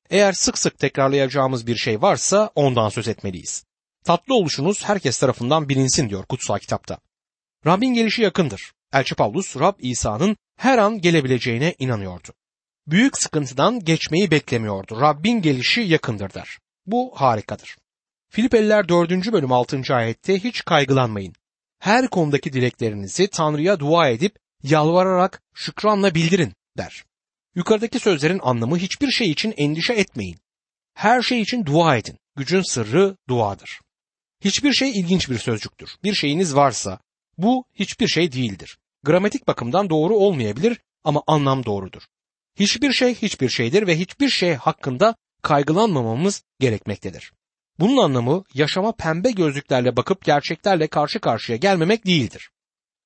Eğer 0.09 0.33
sık 0.33 0.57
sık 0.57 0.79
tekrarlayacağımız 0.79 1.67
bir 1.67 1.75
şey 1.75 2.01
varsa 2.01 2.51
ondan 2.55 2.89
söz 2.89 3.07
etmeliyiz. 3.07 3.65
Tatlı 4.03 4.35
oluşunuz 4.35 4.83
herkes 4.83 5.19
tarafından 5.19 5.69
bilinsin 5.69 6.09
diyor 6.09 6.25
kutsal 6.25 6.59
kitapta. 6.59 6.97
Rabbin 7.65 7.93
gelişi 7.93 8.21
yakındır. 8.21 8.73
Elçi 8.93 9.15
Pavlus 9.15 9.57
Rab 9.57 9.75
İsa'nın 9.79 10.37
her 10.57 10.77
an 10.77 11.01
gelebileceğine 11.01 11.75
inanıyordu. 11.79 12.29
Büyük 12.87 13.17
sıkıntıdan 13.17 13.79
geçmeyi 13.79 14.31
beklemiyordu. 14.31 15.01
Rabbin 15.01 15.41
gelişi 15.41 15.81
yakındır 15.81 16.33
der. 16.33 16.59
Bu 16.85 17.11
harikadır. 17.15 17.77
Filipeliler 18.29 18.89
4. 18.89 19.31
bölüm 19.31 19.51
6. 19.51 19.81
ayette 19.95 20.43
hiç 20.43 20.65
kaygılanmayın. 20.65 21.33
Her 21.85 22.07
konudaki 22.07 22.53
dileklerinizi 22.53 23.27
Tanrı'ya 23.27 23.79
dua 23.79 24.09
edip 24.09 24.35
yalvararak 24.63 25.41
şükranla 25.53 26.15
bildirin 26.15 26.53
der. 26.77 27.03
Yukarıdaki 27.55 27.99
sözlerin 27.99 28.39
anlamı 28.43 28.77
hiçbir 28.77 29.11
şey 29.11 29.31
için 29.31 29.53
endişe 29.57 29.93
etmeyin. 29.93 30.37
Her 30.93 31.21
şey 31.21 31.41
için 31.41 31.65
dua 31.65 31.97
edin. 31.97 32.17
Gücün 32.35 32.61
sırrı 32.61 33.17
duadır. 33.29 33.79
Hiçbir 34.41 34.73
şey 34.73 34.89
ilginç 34.89 35.29
bir 35.29 35.37
sözcüktür. 35.37 35.89
Bir 36.03 36.13
şeyiniz 36.13 36.55
varsa 36.55 36.99
bu 37.37 37.65
hiçbir 37.73 38.07
şey 38.07 38.31
değildir. 38.31 38.77
Gramatik 39.03 39.47
bakımdan 39.47 39.89
doğru 39.89 40.15
olmayabilir 40.15 40.79
ama 41.03 41.23
anlam 41.27 41.65
doğrudur. 41.65 42.01
Hiçbir 42.59 42.93
şey 42.93 43.15
hiçbir 43.15 43.49
şeydir 43.49 43.87
ve 43.87 43.99
hiçbir 43.99 44.29
şey 44.29 44.53
hakkında 44.53 45.15
kaygılanmamamız 45.41 46.43
gerekmektedir. 46.59 47.31
Bunun 47.79 47.97
anlamı 47.97 48.43
yaşama 48.53 48.91
pembe 48.91 49.31
gözlüklerle 49.31 49.97
bakıp 49.97 50.25
gerçeklerle 50.25 50.87
karşı 50.87 51.19
karşıya 51.19 51.57
gelmemek 51.57 52.05
değildir. 52.05 52.49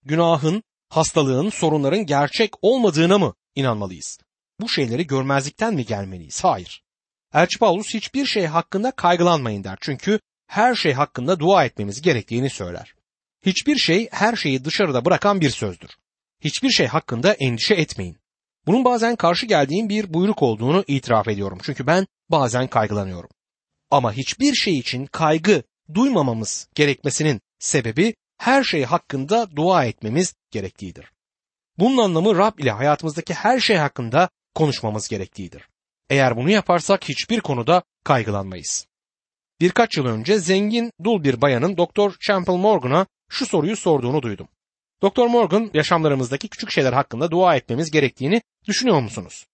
Günahın, 0.06 0.64
hastalığın, 0.90 1.50
sorunların 1.50 2.06
gerçek 2.06 2.52
olmadığına 2.62 3.18
mı 3.18 3.34
inanmalıyız? 3.56 4.20
Bu 4.60 4.70
şeyleri 4.70 5.08
görmezlikten 5.08 5.74
mi 5.74 5.86
gelmeliyiz? 5.86 6.44
Hayır. 6.44 6.84
Elçi 7.34 7.60
Paulus 7.60 7.94
hiçbir 7.94 8.26
şey 8.26 8.46
hakkında 8.46 8.92
kaygılanmayın 8.92 9.64
der. 9.64 9.78
Çünkü 9.82 10.20
her 10.48 10.76
şey 10.76 10.94
hakkında 10.94 11.40
dua 11.40 11.66
etmemiz 11.66 12.02
gerektiğini 12.02 12.50
söyler. 12.50 12.94
Hiçbir 13.46 13.76
şey 13.76 14.10
her 14.12 14.36
şeyi 14.36 14.66
dışarıda 14.66 15.06
bırakan 15.06 15.42
bir 15.42 15.50
sözdür. 15.50 15.90
Hiçbir 16.42 16.70
şey 16.70 16.88
hakkında 16.88 17.34
endişe 17.34 17.74
etmeyin. 17.74 18.18
Bunun 18.68 18.86
bazen 18.86 19.16
karşı 19.16 19.46
geldiğim 19.46 19.90
bir 19.90 20.14
buyruk 20.14 20.44
olduğunu 20.44 20.84
itiraf 20.88 21.28
ediyorum. 21.28 21.60
Çünkü 21.64 21.88
ben 21.88 22.08
bazen 22.30 22.68
kaygılanıyorum. 22.68 23.30
Ama 23.92 24.14
hiçbir 24.14 24.54
şey 24.54 24.78
için 24.78 25.06
kaygı 25.06 25.64
duymamamız 25.94 26.68
gerekmesinin 26.76 27.42
sebebi 27.60 28.16
her 28.38 28.64
şey 28.64 28.84
hakkında 28.84 29.56
dua 29.56 29.86
etmemiz 29.86 30.34
gerektiğidir. 30.52 31.12
Bunun 31.78 31.98
anlamı 31.98 32.38
Rab 32.38 32.60
ile 32.60 32.72
hayatımızdaki 32.72 33.34
her 33.34 33.60
şey 33.60 33.78
hakkında 33.78 34.30
konuşmamız 34.56 35.08
gerektiğidir. 35.08 35.70
Eğer 36.10 36.38
bunu 36.38 36.50
yaparsak 36.50 37.10
hiçbir 37.10 37.42
konuda 37.42 37.84
kaygılanmayız. 38.04 38.88
Birkaç 39.62 39.98
yıl 39.98 40.06
önce 40.06 40.40
zengin 40.40 40.92
dul 41.04 41.24
bir 41.24 41.42
bayanın 41.42 41.78
Doktor 41.78 42.16
Champel 42.20 42.54
Morgan'a 42.54 43.08
şu 43.30 43.46
soruyu 43.46 43.76
sorduğunu 43.76 44.22
duydum. 44.22 44.48
Doktor 45.02 45.28
Morgan 45.28 45.72
yaşamlarımızdaki 45.74 46.48
küçük 46.48 46.72
şeyler 46.72 46.94
hakkında 46.94 47.32
dua 47.32 47.56
etmemiz 47.56 47.92
gerektiğini 47.92 48.42
düşünüyor 48.68 49.02
musunuz? 49.02 49.46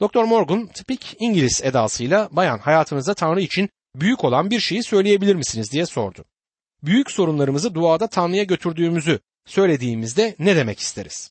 Doktor 0.00 0.24
Morgan 0.24 0.66
tipik 0.66 1.16
İngiliz 1.18 1.60
edasıyla 1.64 2.28
bayan 2.32 2.58
hayatınızda 2.58 3.14
Tanrı 3.14 3.40
için 3.40 3.70
büyük 3.96 4.24
olan 4.24 4.50
bir 4.50 4.60
şeyi 4.60 4.82
söyleyebilir 4.82 5.34
misiniz 5.34 5.72
diye 5.72 5.86
sordu. 5.86 6.24
Büyük 6.82 7.10
sorunlarımızı 7.10 7.74
duada 7.74 8.06
Tanrı'ya 8.06 8.44
götürdüğümüzü 8.44 9.20
söylediğimizde 9.46 10.34
ne 10.38 10.56
demek 10.56 10.80
isteriz? 10.80 11.30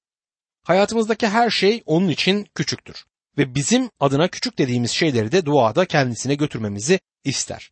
Hayatımızdaki 0.63 1.27
her 1.27 1.49
şey 1.49 1.83
onun 1.85 2.09
için 2.09 2.47
küçüktür 2.55 3.05
ve 3.37 3.55
bizim 3.55 3.89
adına 3.99 4.27
küçük 4.27 4.57
dediğimiz 4.57 4.91
şeyleri 4.91 5.31
de 5.31 5.45
duada 5.45 5.85
kendisine 5.85 6.35
götürmemizi 6.35 6.99
ister. 7.23 7.71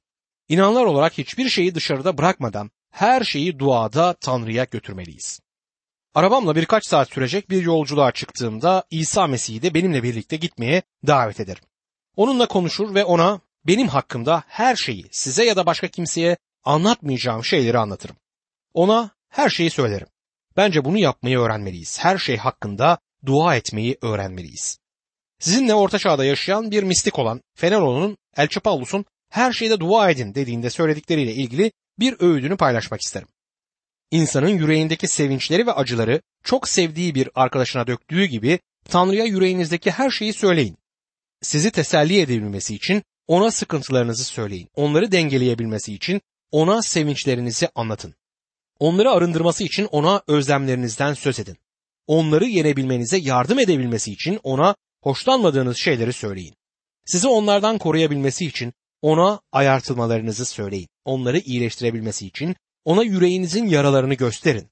İnanlar 0.50 0.86
olarak 0.86 1.18
hiçbir 1.18 1.50
şeyi 1.50 1.76
dışarıda 1.76 2.18
bırakmadan 2.18 2.72
her 2.92 3.24
şeyi 3.24 3.60
duada 3.60 4.14
Tanrı'ya 4.14 4.64
götürmeliyiz. 4.64 5.40
Arabamla 6.16 6.56
birkaç 6.56 6.86
saat 6.86 7.10
sürecek 7.10 7.50
bir 7.50 7.64
yolculuğa 7.64 8.12
çıktığımda 8.12 8.84
İsa 8.90 9.28
Mesih'i 9.28 9.62
de 9.62 9.74
benimle 9.74 10.04
birlikte 10.04 10.36
gitmeye 10.36 10.82
davet 11.08 11.40
ederim. 11.40 11.64
Onunla 12.16 12.48
konuşur 12.48 12.96
ve 12.96 13.04
ona 13.04 13.42
benim 13.68 13.88
hakkımda 13.88 14.44
her 14.48 14.76
şeyi 14.76 15.06
size 15.12 15.46
ya 15.46 15.56
da 15.56 15.66
başka 15.66 15.88
kimseye 15.88 16.38
anlatmayacağım 16.64 17.46
şeyleri 17.46 17.78
anlatırım. 17.78 18.16
Ona 18.74 19.10
her 19.30 19.50
şeyi 19.50 19.70
söylerim. 19.70 20.08
Bence 20.58 20.86
bunu 20.86 20.98
yapmayı 20.98 21.40
öğrenmeliyiz. 21.40 22.00
Her 22.00 22.18
şey 22.18 22.38
hakkında 22.38 22.98
dua 23.26 23.56
etmeyi 23.56 23.98
öğrenmeliyiz. 24.02 24.80
Sizinle 25.40 25.74
orta 25.74 26.00
çağda 26.00 26.26
yaşayan 26.26 26.72
bir 26.72 26.84
mistik 26.84 27.20
olan 27.20 27.42
Fenero'nun 27.56 28.18
Elçi 28.38 28.60
Paulus'un 28.60 29.06
her 29.30 29.54
şeyde 29.54 29.80
dua 29.80 30.10
edin 30.10 30.36
dediğinde 30.36 30.70
söyledikleriyle 30.70 31.34
ilgili 31.34 31.72
bir 32.00 32.16
öğüdünü 32.20 32.58
paylaşmak 32.58 33.02
isterim. 33.02 33.28
İnsanın 34.12 34.50
yüreğindeki 34.50 35.08
sevinçleri 35.08 35.68
ve 35.68 35.72
acıları 35.72 36.22
çok 36.44 36.70
sevdiği 36.70 37.16
bir 37.16 37.30
arkadaşına 37.36 37.88
döktüğü 37.88 38.26
gibi 38.26 38.60
Tanrı'ya 38.90 39.26
yüreğinizdeki 39.26 39.92
her 39.92 40.10
şeyi 40.10 40.34
söyleyin. 40.34 40.78
Sizi 41.42 41.72
teselli 41.72 42.20
edebilmesi 42.20 42.76
için 42.76 43.04
ona 43.28 43.52
sıkıntılarınızı 43.52 44.24
söyleyin. 44.24 44.70
Onları 44.76 45.12
dengeleyebilmesi 45.12 45.94
için 45.94 46.22
ona 46.52 46.82
sevinçlerinizi 46.82 47.70
anlatın. 47.76 48.16
Onları 48.80 49.12
arındırması 49.12 49.64
için 49.64 49.86
ona 49.86 50.22
özlemlerinizden 50.28 51.14
söz 51.14 51.40
edin. 51.40 51.58
Onları 52.08 52.46
yenebilmenize 52.46 53.18
yardım 53.18 53.60
edebilmesi 53.60 54.12
için 54.12 54.40
ona 54.44 54.76
hoşlanmadığınız 55.02 55.78
şeyleri 55.78 56.14
söyleyin. 56.14 56.56
Sizi 57.06 57.28
onlardan 57.28 57.78
koruyabilmesi 57.78 58.46
için 58.46 58.74
ona 59.02 59.42
ayartılmalarınızı 59.52 60.46
söyleyin. 60.46 60.88
Onları 61.06 61.40
iyileştirebilmesi 61.40 62.28
için 62.28 62.56
ona 62.86 63.04
yüreğinizin 63.04 63.66
yaralarını 63.66 64.14
gösterin. 64.14 64.70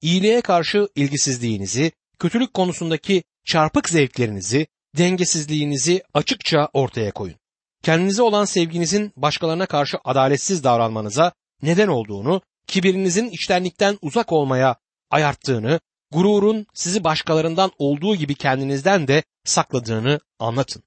İyiliğe 0.00 0.40
karşı 0.40 0.88
ilgisizliğinizi, 0.94 1.92
kötülük 2.18 2.54
konusundaki 2.54 3.22
çarpık 3.44 3.88
zevklerinizi, 3.88 4.66
dengesizliğinizi 4.98 6.02
açıkça 6.14 6.68
ortaya 6.72 7.12
koyun. 7.12 7.36
Kendinize 7.82 8.22
olan 8.22 8.44
sevginizin 8.44 9.12
başkalarına 9.16 9.66
karşı 9.66 9.98
adaletsiz 10.04 10.64
davranmanıza 10.64 11.32
neden 11.62 11.88
olduğunu, 11.88 12.42
kibirinizin 12.66 13.30
içtenlikten 13.30 13.98
uzak 14.02 14.32
olmaya 14.32 14.76
ayarttığını, 15.10 15.80
gururun 16.12 16.66
sizi 16.74 17.04
başkalarından 17.04 17.70
olduğu 17.78 18.16
gibi 18.16 18.34
kendinizden 18.34 19.08
de 19.08 19.22
sakladığını 19.44 20.20
anlatın. 20.38 20.82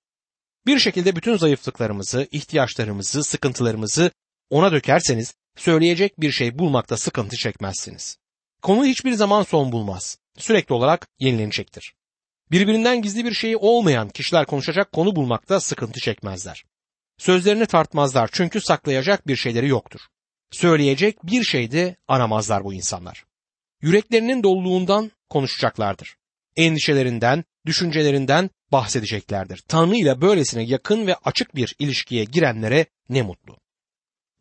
Bir 0.66 0.80
şekilde 0.80 1.16
bütün 1.16 1.38
zayıflıklarımızı, 1.38 2.28
ihtiyaçlarımızı, 2.32 3.24
sıkıntılarımızı 3.24 4.12
ona 4.50 4.72
dökerseniz 4.72 5.34
söyleyecek 5.58 6.22
bir 6.22 6.32
şey 6.32 6.60
bulmakta 6.60 6.98
sıkıntı 6.98 7.38
çekmezsiniz. 7.38 8.18
Konu 8.62 8.86
hiçbir 8.86 9.14
zaman 9.14 9.44
son 9.44 9.72
bulmaz. 9.72 10.18
Sürekli 10.38 10.74
olarak 10.74 11.08
yenilenecektir. 11.20 11.94
Birbirinden 12.52 13.02
gizli 13.02 13.26
bir 13.26 13.34
şeyi 13.34 13.58
olmayan 13.58 14.10
kişiler 14.10 14.46
konuşacak 14.46 14.92
konu 14.92 15.16
bulmakta 15.16 15.60
sıkıntı 15.60 16.00
çekmezler. 16.00 16.66
Sözlerini 17.18 17.66
tartmazlar 17.66 18.30
çünkü 18.32 18.62
saklayacak 18.62 19.28
bir 19.28 19.36
şeyleri 19.36 19.68
yoktur. 19.68 20.00
Söyleyecek 20.52 21.24
bir 21.24 21.44
şey 21.44 21.72
de 21.72 21.96
aramazlar 22.08 22.64
bu 22.64 22.74
insanlar. 22.74 23.26
Yüreklerinin 23.82 24.44
doluluğundan 24.44 25.12
konuşacaklardır. 25.30 26.18
Endişelerinden, 26.56 27.44
düşüncelerinden 27.66 28.50
bahsedeceklerdir. 28.72 29.64
Tanrı 29.68 29.96
ile 29.96 30.22
böylesine 30.22 30.64
yakın 30.64 31.08
ve 31.08 31.16
açık 31.16 31.56
bir 31.56 31.76
ilişkiye 31.80 32.24
girenlere 32.24 32.86
ne 33.10 33.22
mutlu. 33.22 33.58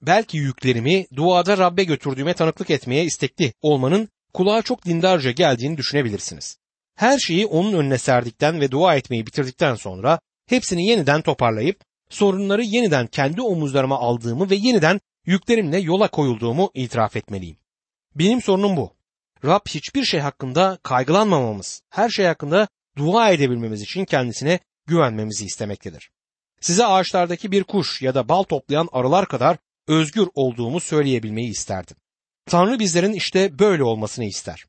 Belki 0.07 0.37
yüklerimi 0.37 1.07
duada 1.17 1.59
Rabbe 1.59 1.85
götürdüğüme 1.85 2.35
tanıklık 2.35 2.71
etmeye 2.71 3.05
istekli 3.05 3.53
olmanın 3.63 4.09
kulağa 4.35 4.63
çok 4.63 4.85
dindarca 4.85 5.31
geldiğini 5.31 5.77
düşünebilirsiniz. 5.77 6.59
Her 6.95 7.19
şeyi 7.19 7.47
onun 7.47 7.73
önüne 7.73 7.99
serdikten 7.99 8.61
ve 8.61 8.71
dua 8.71 8.97
etmeyi 8.97 9.27
bitirdikten 9.27 9.75
sonra 9.75 10.19
hepsini 10.49 10.87
yeniden 10.87 11.23
toparlayıp 11.23 11.81
sorunları 12.11 12.63
yeniden 12.63 13.07
kendi 13.07 13.43
omuzlarıma 13.43 13.99
aldığımı 13.99 14.51
ve 14.51 14.55
yeniden 14.55 15.01
yüklerimle 15.27 15.79
yola 15.79 16.09
koyulduğumu 16.09 16.71
itiraf 16.75 17.17
etmeliyim. 17.17 17.57
Benim 18.15 18.43
sorunum 18.43 18.77
bu. 18.77 18.93
Rab 19.45 19.61
hiçbir 19.69 20.05
şey 20.05 20.21
hakkında 20.21 20.79
kaygılanmamamız, 20.83 21.83
her 21.91 22.09
şey 22.09 22.27
hakkında 22.27 22.69
dua 22.99 23.31
edebilmemiz 23.31 23.83
için 23.83 24.05
kendisine 24.05 24.59
güvenmemizi 24.87 25.45
istemektedir. 25.45 26.11
Size 26.61 26.87
ağaçlardaki 26.87 27.53
bir 27.53 27.65
kuş 27.65 28.03
ya 28.03 28.15
da 28.15 28.29
bal 28.29 28.43
toplayan 28.43 28.89
arılar 28.93 29.29
kadar 29.29 29.57
özgür 29.89 30.29
olduğumu 30.35 30.81
söyleyebilmeyi 30.81 31.51
isterdim. 31.51 31.97
Tanrı 32.47 32.79
bizlerin 32.79 33.13
işte 33.13 33.59
böyle 33.59 33.83
olmasını 33.83 34.25
ister. 34.25 34.65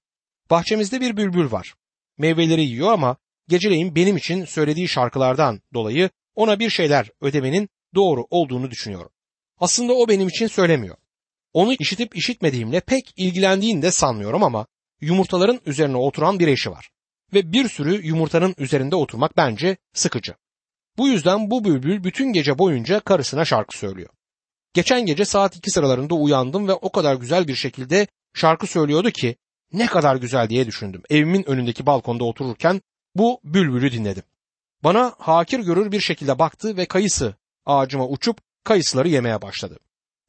Bahçemizde 0.50 1.02
bir 1.02 1.18
bülbül 1.18 1.52
var. 1.52 1.74
Meyveleri 2.18 2.62
yiyor 2.62 2.92
ama 2.92 3.18
geceleyin 3.48 3.96
benim 3.96 4.18
için 4.18 4.46
söylediği 4.46 4.88
şarkılardan 4.88 5.62
dolayı 5.74 6.10
ona 6.36 6.60
bir 6.60 6.70
şeyler 6.70 7.10
ödemenin 7.22 7.70
doğru 7.96 8.28
olduğunu 8.30 8.72
düşünüyorum. 8.72 9.12
Aslında 9.60 9.94
o 9.94 10.08
benim 10.08 10.28
için 10.28 10.48
söylemiyor. 10.48 10.98
Onu 11.54 11.74
işitip 11.80 12.18
işitmediğimle 12.18 12.80
pek 12.80 13.14
ilgilendiğini 13.16 13.82
de 13.82 13.92
sanmıyorum 13.92 14.44
ama 14.44 14.68
yumurtaların 15.02 15.62
üzerine 15.66 15.98
oturan 15.98 16.40
bir 16.40 16.48
eşi 16.48 16.72
var. 16.72 16.90
Ve 17.34 17.52
bir 17.52 17.70
sürü 17.70 18.08
yumurtanın 18.08 18.56
üzerinde 18.58 18.96
oturmak 18.96 19.38
bence 19.38 19.78
sıkıcı. 19.94 20.36
Bu 20.98 21.08
yüzden 21.08 21.52
bu 21.52 21.64
bülbül 21.64 22.04
bütün 22.04 22.34
gece 22.34 22.58
boyunca 22.58 23.00
karısına 23.00 23.46
şarkı 23.46 23.78
söylüyor. 23.78 24.10
Geçen 24.74 25.06
gece 25.06 25.26
saat 25.26 25.56
2 25.56 25.72
sıralarında 25.72 26.16
uyandım 26.16 26.68
ve 26.68 26.74
o 26.74 26.92
kadar 26.92 27.16
güzel 27.16 27.48
bir 27.48 27.56
şekilde 27.56 28.08
şarkı 28.34 28.68
söylüyordu 28.68 29.12
ki 29.12 29.36
ne 29.74 29.88
kadar 29.88 30.16
güzel 30.16 30.50
diye 30.50 30.68
düşündüm. 30.68 31.04
Evimin 31.10 31.50
önündeki 31.50 31.86
balkonda 31.86 32.24
otururken 32.24 32.82
bu 33.16 33.40
bülbülü 33.44 33.92
dinledim. 33.92 34.24
Bana 34.84 35.14
hakir 35.18 35.60
görür 35.60 35.92
bir 35.92 36.00
şekilde 36.00 36.40
baktı 36.40 36.78
ve 36.78 36.86
kayısı 36.86 37.36
ağacıma 37.66 38.08
uçup 38.08 38.38
kayısıları 38.64 39.08
yemeye 39.08 39.42
başladı. 39.42 39.80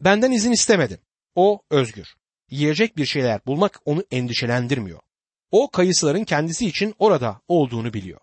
Benden 0.01 0.33
izin 0.33 0.53
istemedi. 0.53 1.01
O 1.35 1.63
özgür. 1.71 2.15
Yiyecek 2.51 2.97
bir 2.97 3.07
şeyler 3.07 3.41
bulmak 3.47 3.81
onu 3.85 4.05
endişelendirmiyor. 4.11 5.01
O 5.51 5.71
kayısıların 5.71 6.25
kendisi 6.25 6.67
için 6.67 6.95
orada 6.99 7.41
olduğunu 7.49 7.93
biliyor. 7.93 8.21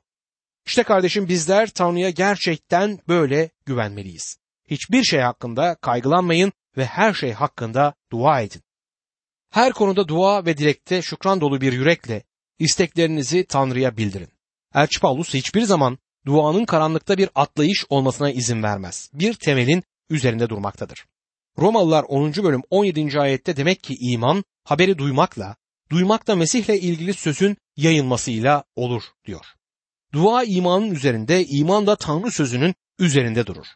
İşte 0.65 0.83
kardeşim 0.83 1.27
bizler 1.29 1.69
Tanrı'ya 1.69 2.09
gerçekten 2.09 2.99
böyle 3.07 3.49
güvenmeliyiz. 3.65 4.37
Hiçbir 4.69 5.03
şey 5.03 5.19
hakkında 5.19 5.75
kaygılanmayın 5.75 6.53
ve 6.77 6.85
her 6.85 7.13
şey 7.13 7.33
hakkında 7.33 7.93
dua 8.11 8.41
edin. 8.41 8.61
Her 9.51 9.73
konuda 9.73 10.07
dua 10.07 10.45
ve 10.45 10.57
dilekte 10.57 11.01
şükran 11.01 11.41
dolu 11.41 11.61
bir 11.61 11.73
yürekle 11.73 12.23
isteklerinizi 12.59 13.45
Tanrı'ya 13.45 13.97
bildirin. 13.97 14.29
Elçi 14.75 14.99
Paulus 14.99 15.33
hiçbir 15.33 15.61
zaman 15.61 15.97
duanın 16.25 16.65
karanlıkta 16.65 17.17
bir 17.17 17.29
atlayış 17.35 17.85
olmasına 17.89 18.31
izin 18.31 18.63
vermez. 18.63 19.09
Bir 19.13 19.33
temelin 19.33 19.83
üzerinde 20.09 20.49
durmaktadır. 20.49 21.05
Romalılar 21.57 22.03
10. 22.03 22.33
bölüm 22.35 22.61
17. 22.69 23.19
ayette 23.19 23.57
demek 23.57 23.83
ki 23.83 23.95
iman 23.99 24.43
haberi 24.63 24.97
duymakla, 24.97 25.55
duymak 25.91 26.27
da 26.27 26.35
Mesih'le 26.35 26.69
ilgili 26.69 27.13
sözün 27.13 27.57
yayılmasıyla 27.77 28.63
olur 28.75 29.03
diyor. 29.25 29.45
Dua 30.13 30.43
imanın 30.43 30.91
üzerinde, 30.91 31.45
iman 31.45 31.87
da 31.87 31.95
Tanrı 31.95 32.31
sözünün 32.31 32.75
üzerinde 32.99 33.47
durur. 33.47 33.67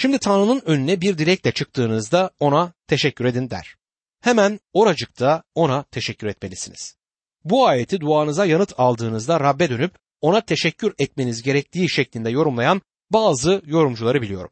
Şimdi 0.00 0.18
Tanrı'nın 0.18 0.62
önüne 0.66 1.00
bir 1.00 1.18
dilekle 1.18 1.52
çıktığınızda 1.52 2.30
ona 2.40 2.72
teşekkür 2.86 3.24
edin 3.24 3.50
der. 3.50 3.76
Hemen 4.20 4.60
oracıkta 4.72 5.42
ona 5.54 5.82
teşekkür 5.82 6.26
etmelisiniz. 6.26 6.96
Bu 7.44 7.66
ayeti 7.66 8.00
duanıza 8.00 8.46
yanıt 8.46 8.72
aldığınızda 8.80 9.40
Rabbe 9.40 9.68
dönüp 9.70 9.98
ona 10.20 10.40
teşekkür 10.40 10.94
etmeniz 10.98 11.42
gerektiği 11.42 11.90
şeklinde 11.90 12.30
yorumlayan 12.30 12.82
bazı 13.10 13.62
yorumcuları 13.66 14.22
biliyorum. 14.22 14.50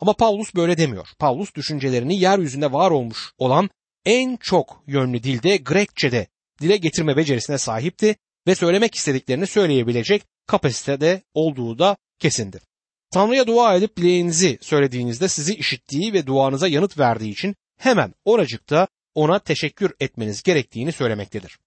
Ama 0.00 0.12
Paulus 0.12 0.54
böyle 0.54 0.78
demiyor. 0.78 1.08
Paulus 1.18 1.54
düşüncelerini 1.54 2.20
yeryüzünde 2.20 2.72
var 2.72 2.90
olmuş 2.90 3.32
olan 3.38 3.70
en 4.04 4.36
çok 4.36 4.82
yönlü 4.86 5.22
dilde 5.22 5.56
Grekçe'de 5.56 6.26
dile 6.60 6.76
getirme 6.76 7.16
becerisine 7.16 7.58
sahipti 7.58 8.16
ve 8.46 8.54
söylemek 8.54 8.94
istediklerini 8.94 9.46
söyleyebilecek 9.46 10.22
kapasitede 10.46 11.22
olduğu 11.34 11.78
da 11.78 11.96
kesindir. 12.18 12.62
Tanrı'ya 13.10 13.46
dua 13.46 13.74
edip 13.74 13.96
dileğinizi 13.96 14.58
söylediğinizde 14.60 15.28
sizi 15.28 15.54
işittiği 15.54 16.12
ve 16.12 16.26
duanıza 16.26 16.68
yanıt 16.68 16.98
verdiği 16.98 17.30
için 17.30 17.56
hemen 17.78 18.14
oracıkta 18.24 18.88
ona 19.14 19.38
teşekkür 19.38 19.92
etmeniz 20.00 20.42
gerektiğini 20.42 20.92
söylemektedir. 20.92 21.58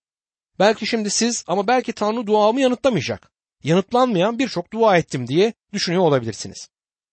Belki 0.60 0.88
şimdi 0.88 1.10
siz 1.10 1.43
ama 1.47 1.67
belki 1.67 1.93
Tanrı 1.93 2.28
duamı 2.28 2.62
yanıtlamayacak. 2.62 3.32
Yanıtlanmayan 3.63 4.39
birçok 4.39 4.73
dua 4.73 4.97
ettim 4.97 5.28
diye 5.28 5.54
düşünüyor 5.73 6.04
olabilirsiniz. 6.04 6.69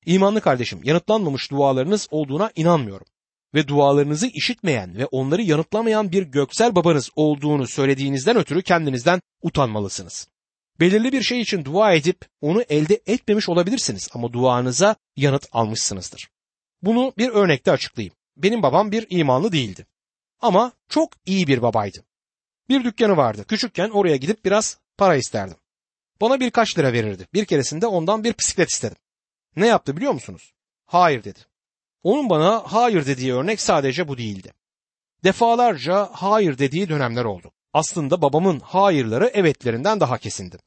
İmanlı 0.06 0.40
kardeşim 0.40 0.80
yanıtlanmamış 0.84 1.50
dualarınız 1.50 2.08
olduğuna 2.10 2.50
inanmıyorum. 2.56 3.06
Ve 3.54 3.68
dualarınızı 3.68 4.26
işitmeyen 4.26 4.98
ve 4.98 5.06
onları 5.06 5.42
yanıtlamayan 5.42 6.12
bir 6.12 6.22
göksel 6.22 6.74
babanız 6.74 7.10
olduğunu 7.16 7.66
söylediğinizden 7.66 8.36
ötürü 8.36 8.62
kendinizden 8.62 9.20
utanmalısınız. 9.42 10.28
Belirli 10.80 11.12
bir 11.12 11.22
şey 11.22 11.40
için 11.40 11.64
dua 11.64 11.92
edip 11.92 12.20
onu 12.40 12.62
elde 12.62 13.02
etmemiş 13.06 13.48
olabilirsiniz 13.48 14.08
ama 14.12 14.32
duanıza 14.32 14.96
yanıt 15.16 15.48
almışsınızdır. 15.52 16.28
Bunu 16.82 17.12
bir 17.18 17.28
örnekte 17.28 17.72
açıklayayım. 17.72 18.14
Benim 18.36 18.62
babam 18.62 18.92
bir 18.92 19.06
imanlı 19.10 19.52
değildi. 19.52 19.86
Ama 20.40 20.72
çok 20.88 21.12
iyi 21.26 21.46
bir 21.46 21.62
babaydı. 21.62 22.04
Bir 22.68 22.84
dükkanı 22.84 23.16
vardı. 23.16 23.44
Küçükken 23.48 23.90
oraya 23.90 24.16
gidip 24.16 24.44
biraz 24.44 24.78
para 24.98 25.16
isterdim. 25.16 25.56
Bana 26.20 26.40
birkaç 26.40 26.78
lira 26.78 26.92
verirdi. 26.92 27.28
Bir 27.34 27.44
keresinde 27.44 27.86
ondan 27.86 28.24
bir 28.24 28.38
bisiklet 28.38 28.70
istedim. 28.70 28.96
Ne 29.56 29.66
yaptı 29.66 29.96
biliyor 29.96 30.12
musunuz? 30.12 30.52
Hayır 30.86 31.24
dedi. 31.24 31.40
Onun 32.02 32.30
bana 32.30 32.62
hayır 32.66 33.06
dediği 33.06 33.34
örnek 33.34 33.60
sadece 33.60 34.08
bu 34.08 34.18
değildi. 34.18 34.52
Defalarca 35.24 36.08
hayır 36.12 36.58
dediği 36.58 36.88
dönemler 36.88 37.24
oldu. 37.24 37.52
Aslında 37.76 38.22
babamın 38.22 38.60
hayırları 38.60 39.26
evetlerinden 39.26 40.00
daha 40.00 40.18
kesindi. 40.18 40.58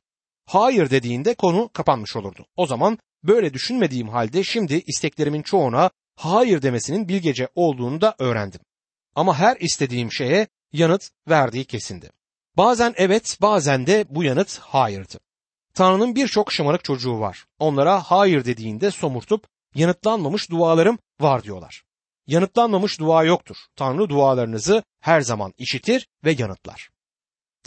Hayır 0.46 0.90
dediğinde 0.90 1.34
konu 1.34 1.70
kapanmış 1.74 2.16
olurdu. 2.16 2.46
O 2.56 2.68
zaman 2.68 2.98
böyle 3.24 3.54
düşünmediğim 3.54 4.10
halde 4.10 4.44
şimdi 4.44 4.84
isteklerimin 4.88 5.42
çoğuna 5.42 5.90
hayır 6.16 6.62
demesinin 6.62 7.08
bilgece 7.08 7.48
olduğunu 7.56 8.02
da 8.02 8.16
öğrendim. 8.20 8.62
Ama 9.16 9.40
her 9.40 9.58
istediğim 9.58 10.12
şeye 10.12 10.48
yanıt 10.74 11.10
verdiği 11.30 11.66
kesindi. 11.66 12.10
Bazen 12.58 12.94
evet, 12.98 13.38
bazen 13.42 13.88
de 13.88 14.06
bu 14.10 14.24
yanıt 14.24 14.60
hayırdı. 14.60 15.20
Tanrı'nın 15.74 16.16
birçok 16.16 16.52
şımarık 16.52 16.84
çocuğu 16.84 17.20
var. 17.20 17.46
Onlara 17.60 18.02
hayır 18.02 18.46
dediğinde 18.46 18.92
somurtup 18.92 19.48
yanıtlanmamış 19.76 20.52
dualarım 20.52 21.00
var 21.22 21.44
diyorlar. 21.44 21.84
Yanıtlanmamış 22.28 23.00
dua 23.00 23.24
yoktur. 23.24 23.58
Tanrı 23.76 24.10
dualarınızı 24.10 24.84
her 25.00 25.22
zaman 25.22 25.54
işitir 25.58 26.08
ve 26.26 26.36
yanıtlar. 26.40 26.90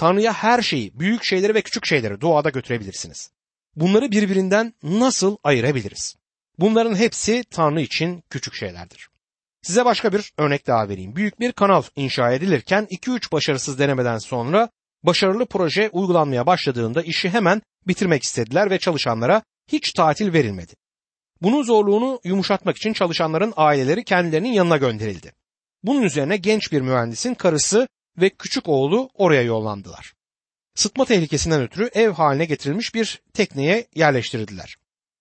Tanrı'ya 0.02 0.32
her 0.32 0.62
şeyi, 0.62 1.00
büyük 1.00 1.24
şeyleri 1.24 1.54
ve 1.54 1.62
küçük 1.62 1.86
şeyleri 1.86 2.20
duada 2.20 2.50
götürebilirsiniz. 2.50 3.30
Bunları 3.76 4.10
birbirinden 4.10 4.74
nasıl 4.82 5.36
ayırabiliriz? 5.44 6.16
Bunların 6.58 6.94
hepsi 6.94 7.44
Tanrı 7.50 7.80
için 7.80 8.22
küçük 8.30 8.54
şeylerdir. 8.54 9.08
Size 9.62 9.84
başka 9.84 10.12
bir 10.12 10.32
örnek 10.38 10.66
daha 10.66 10.88
vereyim. 10.88 11.16
Büyük 11.16 11.40
bir 11.40 11.52
kanal 11.52 11.82
inşa 11.96 12.32
edilirken 12.32 12.86
2-3 12.90 13.32
başarısız 13.32 13.78
denemeden 13.78 14.18
sonra 14.18 14.68
başarılı 15.02 15.46
proje 15.46 15.90
uygulanmaya 15.92 16.46
başladığında 16.46 17.02
işi 17.02 17.30
hemen 17.30 17.62
bitirmek 17.86 18.22
istediler 18.22 18.70
ve 18.70 18.78
çalışanlara 18.78 19.42
hiç 19.72 19.92
tatil 19.92 20.32
verilmedi. 20.32 20.72
Bunun 21.42 21.62
zorluğunu 21.62 22.20
yumuşatmak 22.24 22.76
için 22.76 22.92
çalışanların 22.92 23.52
aileleri 23.56 24.04
kendilerinin 24.04 24.52
yanına 24.52 24.76
gönderildi. 24.76 25.32
Bunun 25.82 26.02
üzerine 26.02 26.36
genç 26.36 26.72
bir 26.72 26.80
mühendisin 26.80 27.34
karısı 27.34 27.88
ve 28.18 28.30
küçük 28.30 28.68
oğlu 28.68 29.10
oraya 29.14 29.42
yollandılar. 29.42 30.12
Sıtma 30.74 31.04
tehlikesinden 31.04 31.62
ötürü 31.62 31.90
ev 31.92 32.10
haline 32.10 32.44
getirilmiş 32.44 32.94
bir 32.94 33.22
tekneye 33.32 33.86
yerleştirildiler. 33.94 34.76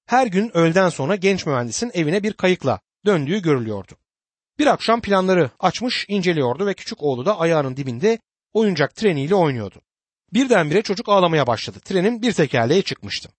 Her 0.05 0.27
gün 0.27 0.57
öğleden 0.57 0.89
sonra 0.89 1.15
genç 1.15 1.45
mühendisin 1.45 1.91
evine 1.93 2.23
bir 2.23 2.33
kayıkla 2.33 2.79
döndüğü 3.05 3.41
görülüyordu. 3.41 3.93
Bir 4.59 4.67
akşam 4.67 5.01
planları 5.01 5.49
açmış 5.59 6.05
inceliyordu 6.07 6.65
ve 6.65 6.73
küçük 6.73 7.03
oğlu 7.03 7.25
da 7.25 7.39
ayağının 7.39 7.77
dibinde 7.77 8.19
oyuncak 8.53 8.95
treniyle 8.95 9.35
oynuyordu. 9.35 9.81
Birdenbire 10.33 10.81
çocuk 10.81 11.09
ağlamaya 11.09 11.47
başladı. 11.47 11.79
Trenin 11.79 12.21
bir 12.21 12.33
tekerleği 12.33 12.83
çıkmıştı. 12.83 13.29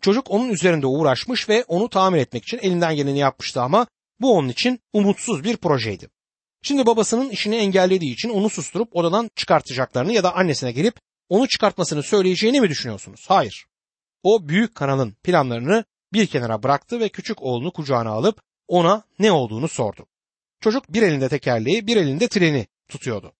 Çocuk 0.00 0.30
onun 0.30 0.48
üzerinde 0.48 0.86
uğraşmış 0.86 1.48
ve 1.48 1.64
onu 1.68 1.88
tamir 1.88 2.18
etmek 2.18 2.42
için 2.42 2.58
elinden 2.58 2.96
geleni 2.96 3.18
yapmıştı 3.18 3.62
ama 3.62 3.86
bu 4.20 4.36
onun 4.36 4.48
için 4.48 4.80
umutsuz 4.92 5.44
bir 5.44 5.56
projeydi. 5.56 6.08
Şimdi 6.66 6.86
babasının 6.86 7.30
işini 7.30 7.56
engellediği 7.56 8.12
için 8.12 8.28
onu 8.28 8.50
susturup 8.50 8.96
odadan 8.96 9.30
çıkartacaklarını 9.36 10.12
ya 10.12 10.22
da 10.22 10.34
annesine 10.34 10.72
gelip 10.72 10.94
onu 11.28 11.48
çıkartmasını 11.48 12.02
söyleyeceğini 12.02 12.60
mi 12.60 12.68
düşünüyorsunuz? 12.68 13.24
Hayır. 13.28 13.66
O 14.22 14.48
büyük 14.48 14.74
kanalın 14.74 15.16
planlarını 15.22 15.84
bir 16.12 16.26
kenara 16.26 16.62
bıraktı 16.62 17.00
ve 17.00 17.08
küçük 17.08 17.42
oğlunu 17.42 17.72
kucağına 17.72 18.10
alıp 18.10 18.40
ona 18.68 19.02
ne 19.18 19.32
olduğunu 19.32 19.68
sordu. 19.68 20.06
Çocuk 20.60 20.92
bir 20.92 21.02
elinde 21.02 21.28
tekerleği 21.28 21.86
bir 21.86 21.96
elinde 21.96 22.28
treni 22.28 22.66
tutuyordu. 22.88 23.32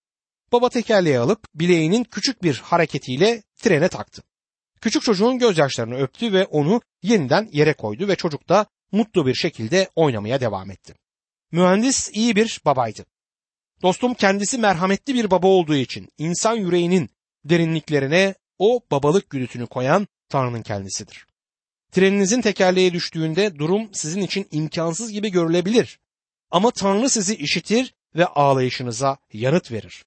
Baba 0.52 0.68
tekerleği 0.68 1.18
alıp 1.18 1.40
bileğinin 1.54 2.04
küçük 2.04 2.42
bir 2.42 2.58
hareketiyle 2.58 3.42
trene 3.56 3.88
taktı. 3.88 4.22
Küçük 4.80 5.02
çocuğun 5.02 5.38
gözyaşlarını 5.38 5.96
öptü 5.96 6.32
ve 6.32 6.44
onu 6.44 6.80
yeniden 7.02 7.48
yere 7.52 7.72
koydu 7.72 8.08
ve 8.08 8.16
çocuk 8.16 8.48
da 8.48 8.66
mutlu 8.92 9.26
bir 9.26 9.34
şekilde 9.34 9.90
oynamaya 9.96 10.40
devam 10.40 10.70
etti. 10.70 10.94
Mühendis 11.52 12.10
iyi 12.12 12.36
bir 12.36 12.60
babaydı. 12.64 13.06
Dostum 13.82 14.14
kendisi 14.14 14.58
merhametli 14.58 15.14
bir 15.14 15.30
baba 15.30 15.46
olduğu 15.46 15.74
için 15.74 16.08
insan 16.18 16.56
yüreğinin 16.56 17.10
derinliklerine 17.44 18.34
o 18.58 18.80
babalık 18.90 19.30
güdüsünü 19.30 19.66
koyan 19.66 20.08
Tanrı'nın 20.28 20.62
kendisidir. 20.62 21.26
Treninizin 21.92 22.40
tekerleğe 22.40 22.92
düştüğünde 22.92 23.58
durum 23.58 23.88
sizin 23.92 24.20
için 24.20 24.46
imkansız 24.50 25.12
gibi 25.12 25.30
görülebilir. 25.30 25.98
Ama 26.50 26.70
Tanrı 26.70 27.10
sizi 27.10 27.36
işitir 27.36 27.94
ve 28.14 28.26
ağlayışınıza 28.26 29.18
yanıt 29.32 29.72
verir. 29.72 30.04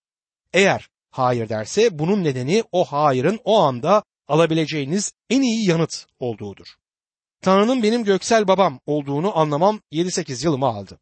Eğer 0.54 0.90
hayır 1.12 1.50
derse 1.50 2.00
bunun 2.00 2.24
nedeni 2.24 2.64
o 2.72 2.86
hayırın 2.86 3.40
o 3.44 3.60
anda 3.60 4.04
alabileceğiniz 4.28 5.14
en 5.30 5.42
iyi 5.42 5.70
yanıt 5.70 6.06
olduğudur. 6.20 6.68
Tanrı'nın 7.42 7.84
benim 7.84 8.04
göksel 8.04 8.48
babam 8.48 8.80
olduğunu 8.86 9.38
anlamam 9.38 9.82
7-8 9.92 10.46
yılımı 10.46 10.66
aldı. 10.66 11.00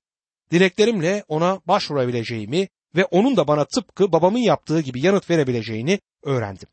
Dileklerimle 0.52 1.24
ona 1.28 1.62
başvurabileceğimi 1.66 2.68
ve 2.96 3.06
onun 3.06 3.38
da 3.38 3.48
bana 3.48 3.66
tıpkı 3.66 4.12
babamın 4.12 4.40
yaptığı 4.40 4.82
gibi 4.82 5.06
yanıt 5.06 5.30
verebileceğini 5.30 6.00
öğrendim. 6.24 6.68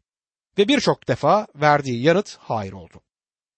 Ve 0.59 0.69
birçok 0.69 1.09
defa 1.09 1.47
verdiği 1.55 2.03
yanıt 2.03 2.37
hayır 2.41 2.73
oldu. 2.73 3.01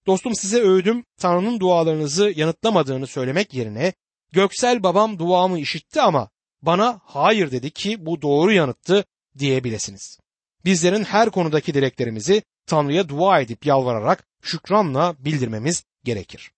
Dostum 0.07 0.35
size 0.35 0.61
övdüm 0.61 1.05
Tanrı'nın 1.17 1.61
dualarınızı 1.61 2.33
yanıtlamadığını 2.37 3.07
söylemek 3.07 3.55
yerine 3.55 3.93
göksel 4.33 4.83
babam 4.83 5.19
duamı 5.19 5.59
işitti 5.59 6.01
ama 6.01 6.31
bana 6.63 7.01
hayır 7.05 7.51
dedi 7.51 7.71
ki 7.71 8.07
bu 8.07 8.23
doğru 8.23 8.53
yanıttı 8.53 9.05
diyebilesiniz. 9.39 10.19
Bizlerin 10.65 11.05
her 11.05 11.31
konudaki 11.31 11.75
dileklerimizi 11.75 12.43
Tanrı'ya 12.67 13.09
dua 13.09 13.41
edip 13.41 13.67
yalvararak 13.67 14.27
şükranla 14.43 15.15
bildirmemiz 15.19 15.85
gerekir. 16.05 16.51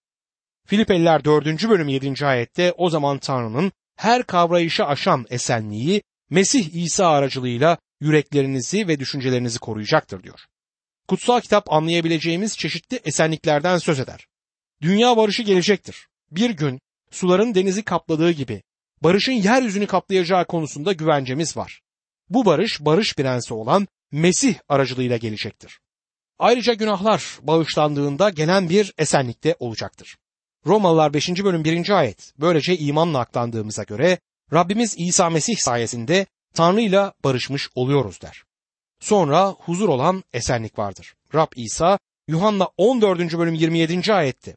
Filipeliler 0.69 1.25
4. 1.25 1.69
bölüm 1.69 1.89
7. 1.89 2.27
ayette 2.27 2.73
o 2.73 2.91
zaman 2.91 3.19
Tanrı'nın 3.19 3.73
her 3.97 4.23
kavrayışı 4.23 4.85
aşan 4.85 5.27
esenliği 5.31 6.03
Mesih 6.31 6.75
İsa 6.75 7.07
aracılığıyla 7.09 7.79
yüreklerinizi 8.01 8.89
ve 8.89 9.01
düşüncelerinizi 9.01 9.59
koruyacaktır 9.59 10.23
diyor. 10.23 10.41
Kutsal 11.09 11.41
kitap 11.41 11.73
anlayabileceğimiz 11.73 12.59
çeşitli 12.59 13.01
esenliklerden 13.05 13.79
söz 13.79 14.01
eder. 14.01 14.27
Dünya 14.83 15.17
barışı 15.17 15.43
gelecektir. 15.43 16.07
Bir 16.31 16.51
gün 16.51 16.81
suların 17.11 17.55
denizi 17.55 17.83
kapladığı 17.83 18.31
gibi 18.31 18.63
barışın 19.03 19.33
yeryüzünü 19.33 19.87
kaplayacağı 19.87 20.47
konusunda 20.47 20.93
güvencemiz 20.93 21.57
var. 21.57 21.81
Bu 22.31 22.45
barış 22.45 22.81
barış 22.81 23.15
prensi 23.15 23.55
olan 23.55 23.89
Mesih 24.13 24.55
aracılığıyla 24.69 25.17
gelecektir. 25.17 25.81
Ayrıca 26.39 26.75
günahlar 26.75 27.39
bağışlandığında 27.43 28.31
gelen 28.31 28.69
bir 28.69 28.93
esenlikte 28.99 29.57
olacaktır. 29.59 30.17
Romalılar 30.69 31.15
5. 31.15 31.29
bölüm 31.45 31.65
1. 31.65 31.91
ayet 31.91 32.33
böylece 32.41 32.79
imanla 32.79 33.19
aklandığımıza 33.19 33.83
göre 33.83 34.19
Rabbimiz 34.53 34.95
İsa 34.99 35.31
Mesih 35.31 35.57
sayesinde 35.57 36.27
Tanrı 36.55 36.81
ile 36.81 37.13
barışmış 37.25 37.69
oluyoruz 37.75 38.21
der. 38.23 38.43
Sonra 39.01 39.49
huzur 39.49 39.89
olan 39.89 40.25
esenlik 40.33 40.79
vardır. 40.79 41.15
Rab 41.35 41.53
İsa 41.57 41.99
Yuhanna 42.29 42.69
14. 42.77 43.39
bölüm 43.39 43.55
27. 43.55 44.15
ayette 44.15 44.57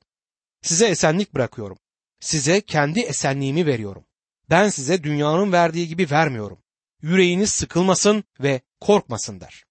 Size 0.61 0.87
esenlik 0.87 1.33
bırakıyorum. 1.33 1.77
Size 2.19 2.61
kendi 2.61 2.99
esenliğimi 2.99 3.65
veriyorum. 3.65 4.03
Ben 4.49 4.69
size 4.69 5.03
dünyanın 5.03 5.51
verdiği 5.51 5.87
gibi 5.87 6.07
vermiyorum. 6.11 6.57
Yüreğiniz 7.01 7.49
sıkılmasın 7.49 8.23
ve 8.39 8.61
korkmasın 8.81 9.39
der. 9.39 9.63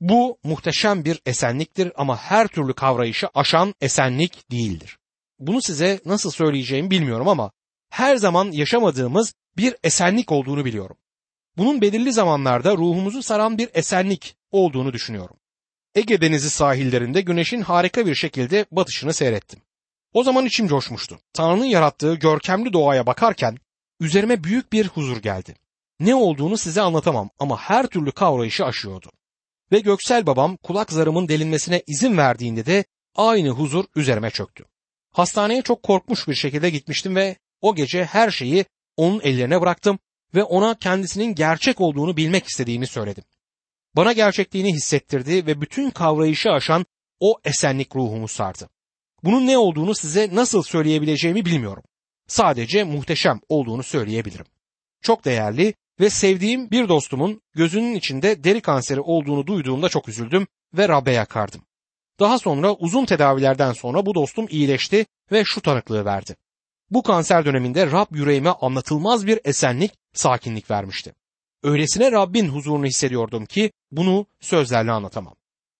Bu 0.00 0.38
muhteşem 0.44 1.04
bir 1.04 1.20
esenliktir 1.26 1.92
ama 1.96 2.16
her 2.16 2.48
türlü 2.48 2.74
kavrayışı 2.74 3.28
aşan 3.34 3.74
esenlik 3.80 4.50
değildir. 4.50 4.98
Bunu 5.46 5.62
size 5.62 6.00
nasıl 6.04 6.30
söyleyeceğimi 6.30 6.90
bilmiyorum 6.90 7.28
ama 7.28 7.50
her 7.90 8.16
zaman 8.16 8.50
yaşamadığımız 8.52 9.34
bir 9.56 9.76
esenlik 9.84 10.32
olduğunu 10.32 10.64
biliyorum. 10.64 10.96
Bunun 11.56 11.80
belirli 11.80 12.12
zamanlarda 12.12 12.76
ruhumuzu 12.76 13.22
saran 13.22 13.58
bir 13.58 13.68
esenlik 13.74 14.36
olduğunu 14.50 14.92
düşünüyorum. 14.92 15.36
Ege 15.94 16.20
Denizi 16.20 16.50
sahillerinde 16.50 17.20
güneşin 17.20 17.60
harika 17.60 18.06
bir 18.06 18.14
şekilde 18.14 18.66
batışını 18.70 19.12
seyrettim. 19.12 19.60
O 20.12 20.22
zaman 20.22 20.46
içim 20.46 20.66
coşmuştu. 20.66 21.18
Tanrı'nın 21.32 21.64
yarattığı 21.64 22.14
görkemli 22.14 22.72
doğaya 22.72 23.06
bakarken 23.06 23.56
üzerime 24.00 24.44
büyük 24.44 24.72
bir 24.72 24.86
huzur 24.88 25.16
geldi. 25.16 25.54
Ne 26.00 26.14
olduğunu 26.14 26.58
size 26.58 26.80
anlatamam 26.80 27.30
ama 27.38 27.56
her 27.56 27.86
türlü 27.86 28.12
kavrayışı 28.12 28.64
aşıyordu. 28.64 29.10
Ve 29.72 29.80
göksel 29.80 30.26
babam 30.26 30.56
kulak 30.56 30.92
zarımın 30.92 31.28
delinmesine 31.28 31.82
izin 31.86 32.16
verdiğinde 32.16 32.66
de 32.66 32.84
aynı 33.14 33.48
huzur 33.48 33.84
üzerime 33.96 34.30
çöktü. 34.30 34.64
Hastaneye 35.14 35.62
çok 35.62 35.82
korkmuş 35.82 36.28
bir 36.28 36.34
şekilde 36.34 36.70
gitmiştim 36.70 37.16
ve 37.16 37.36
o 37.60 37.74
gece 37.74 38.04
her 38.04 38.30
şeyi 38.30 38.64
onun 38.96 39.20
ellerine 39.20 39.60
bıraktım 39.60 39.98
ve 40.34 40.42
ona 40.42 40.78
kendisinin 40.78 41.34
gerçek 41.34 41.80
olduğunu 41.80 42.16
bilmek 42.16 42.46
istediğimi 42.46 42.86
söyledim. 42.86 43.24
Bana 43.96 44.12
gerçekliğini 44.12 44.74
hissettirdi 44.74 45.46
ve 45.46 45.60
bütün 45.60 45.90
kavrayışı 45.90 46.50
aşan 46.50 46.86
o 47.20 47.34
esenlik 47.44 47.96
ruhumu 47.96 48.28
sardı. 48.28 48.68
Bunun 49.22 49.46
ne 49.46 49.58
olduğunu 49.58 49.94
size 49.94 50.28
nasıl 50.32 50.62
söyleyebileceğimi 50.62 51.44
bilmiyorum. 51.44 51.82
Sadece 52.26 52.84
muhteşem 52.84 53.40
olduğunu 53.48 53.82
söyleyebilirim. 53.82 54.46
Çok 55.02 55.24
değerli 55.24 55.74
ve 56.00 56.10
sevdiğim 56.10 56.70
bir 56.70 56.88
dostumun 56.88 57.42
gözünün 57.54 57.94
içinde 57.94 58.44
deri 58.44 58.60
kanseri 58.60 59.00
olduğunu 59.00 59.46
duyduğumda 59.46 59.88
çok 59.88 60.08
üzüldüm 60.08 60.46
ve 60.74 60.88
Rab'be 60.88 61.12
yakardım. 61.12 61.62
Daha 62.20 62.38
sonra 62.38 62.74
uzun 62.74 63.04
tedavilerden 63.04 63.72
sonra 63.72 64.06
bu 64.06 64.14
dostum 64.14 64.46
iyileşti 64.50 65.06
ve 65.32 65.42
şu 65.44 65.60
tanıklığı 65.60 66.04
verdi. 66.04 66.36
Bu 66.90 67.02
kanser 67.02 67.44
döneminde 67.44 67.86
Rab 67.86 68.06
yüreğime 68.10 68.50
anlatılmaz 68.50 69.26
bir 69.26 69.40
esenlik, 69.44 69.92
sakinlik 70.12 70.70
vermişti. 70.70 71.14
Öylesine 71.62 72.12
Rabbin 72.12 72.48
huzurunu 72.48 72.86
hissediyordum 72.86 73.46
ki 73.46 73.72
bunu 73.90 74.26
sözlerle 74.40 74.92
anlatamam. 74.92 75.34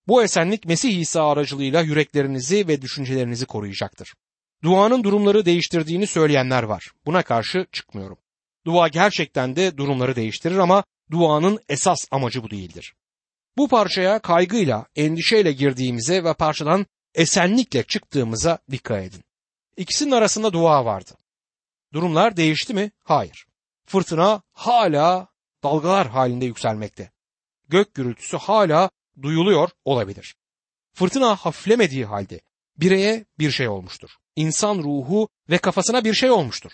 Bu 0.09 0.23
esenlik 0.23 0.67
Mesih 0.67 0.99
İsa 0.99 1.29
aracılığıyla 1.29 1.81
yüreklerinizi 1.81 2.69
ve 2.69 2.83
düşüncelerinizi 2.83 3.47
koruyacaktır. 3.47 4.15
Duanın 4.63 5.05
durumları 5.05 5.45
değiştirdiğini 5.45 6.07
söyleyenler 6.07 6.63
var. 6.63 6.91
Buna 7.07 7.23
karşı 7.23 7.67
çıkmıyorum. 7.73 8.19
Dua 8.67 8.89
gerçekten 8.89 9.57
de 9.57 9.77
durumları 9.77 10.17
değiştirir 10.17 10.59
ama 10.59 10.85
duanın 11.11 11.59
esas 11.69 12.07
amacı 12.11 12.43
bu 12.43 12.51
değildir. 12.51 12.95
Bu 13.57 13.69
parçaya 13.69 14.19
kaygıyla, 14.19 14.87
endişeyle 14.97 15.53
girdiğimize 15.53 16.25
ve 16.25 16.35
parçadan 16.35 16.87
esenlikle 17.15 17.83
çıktığımıza 17.83 18.59
dikkat 18.71 19.03
edin. 19.03 19.25
İkisinin 19.77 20.11
arasında 20.11 20.53
dua 20.53 20.85
vardı. 20.85 21.11
Durumlar 21.93 22.37
değişti 22.37 22.75
mi? 22.75 22.91
Hayır. 23.05 23.47
Fırtına 23.87 24.43
hala 24.53 25.29
dalgalar 25.63 26.09
halinde 26.09 26.45
yükselmekte. 26.45 27.11
Gök 27.69 27.95
gürültüsü 27.95 28.37
hala 28.37 28.91
duyuluyor 29.23 29.71
olabilir. 29.85 30.37
Fırtına 30.93 31.37
hafiflemediği 31.37 32.05
halde 32.05 32.41
bireye 32.77 33.25
bir 33.39 33.51
şey 33.51 33.69
olmuştur. 33.69 34.11
İnsan 34.37 34.79
ruhu 34.79 35.29
ve 35.51 35.59
kafasına 35.59 36.05
bir 36.05 36.15
şey 36.15 36.31
olmuştur. 36.31 36.73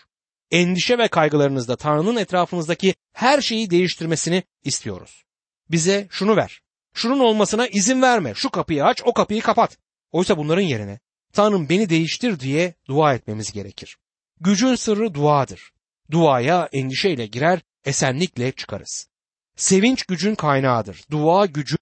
Endişe 0.50 0.98
ve 0.98 1.08
kaygılarınızda 1.08 1.76
Tanrı'nın 1.76 2.16
etrafınızdaki 2.16 2.94
her 3.12 3.40
şeyi 3.40 3.70
değiştirmesini 3.70 4.42
istiyoruz. 4.64 5.24
Bize 5.70 6.08
şunu 6.10 6.36
ver. 6.36 6.62
Şunun 6.94 7.20
olmasına 7.20 7.66
izin 7.66 8.02
verme. 8.02 8.34
Şu 8.34 8.50
kapıyı 8.50 8.84
aç, 8.84 9.02
o 9.04 9.12
kapıyı 9.12 9.42
kapat. 9.42 9.78
Oysa 10.12 10.36
bunların 10.36 10.62
yerine 10.62 11.00
Tanrım 11.32 11.68
beni 11.68 11.90
değiştir 11.90 12.40
diye 12.40 12.74
dua 12.88 13.14
etmemiz 13.14 13.52
gerekir. 13.52 13.98
Gücün 14.40 14.74
sırrı 14.74 15.14
duadır. 15.14 15.72
Duaya 16.10 16.68
endişeyle 16.72 17.26
girer, 17.26 17.60
esenlikle 17.84 18.52
çıkarız. 18.52 19.08
Sevinç 19.56 20.02
gücün 20.02 20.34
kaynağıdır. 20.34 21.04
Dua 21.10 21.46
gücün 21.46 21.78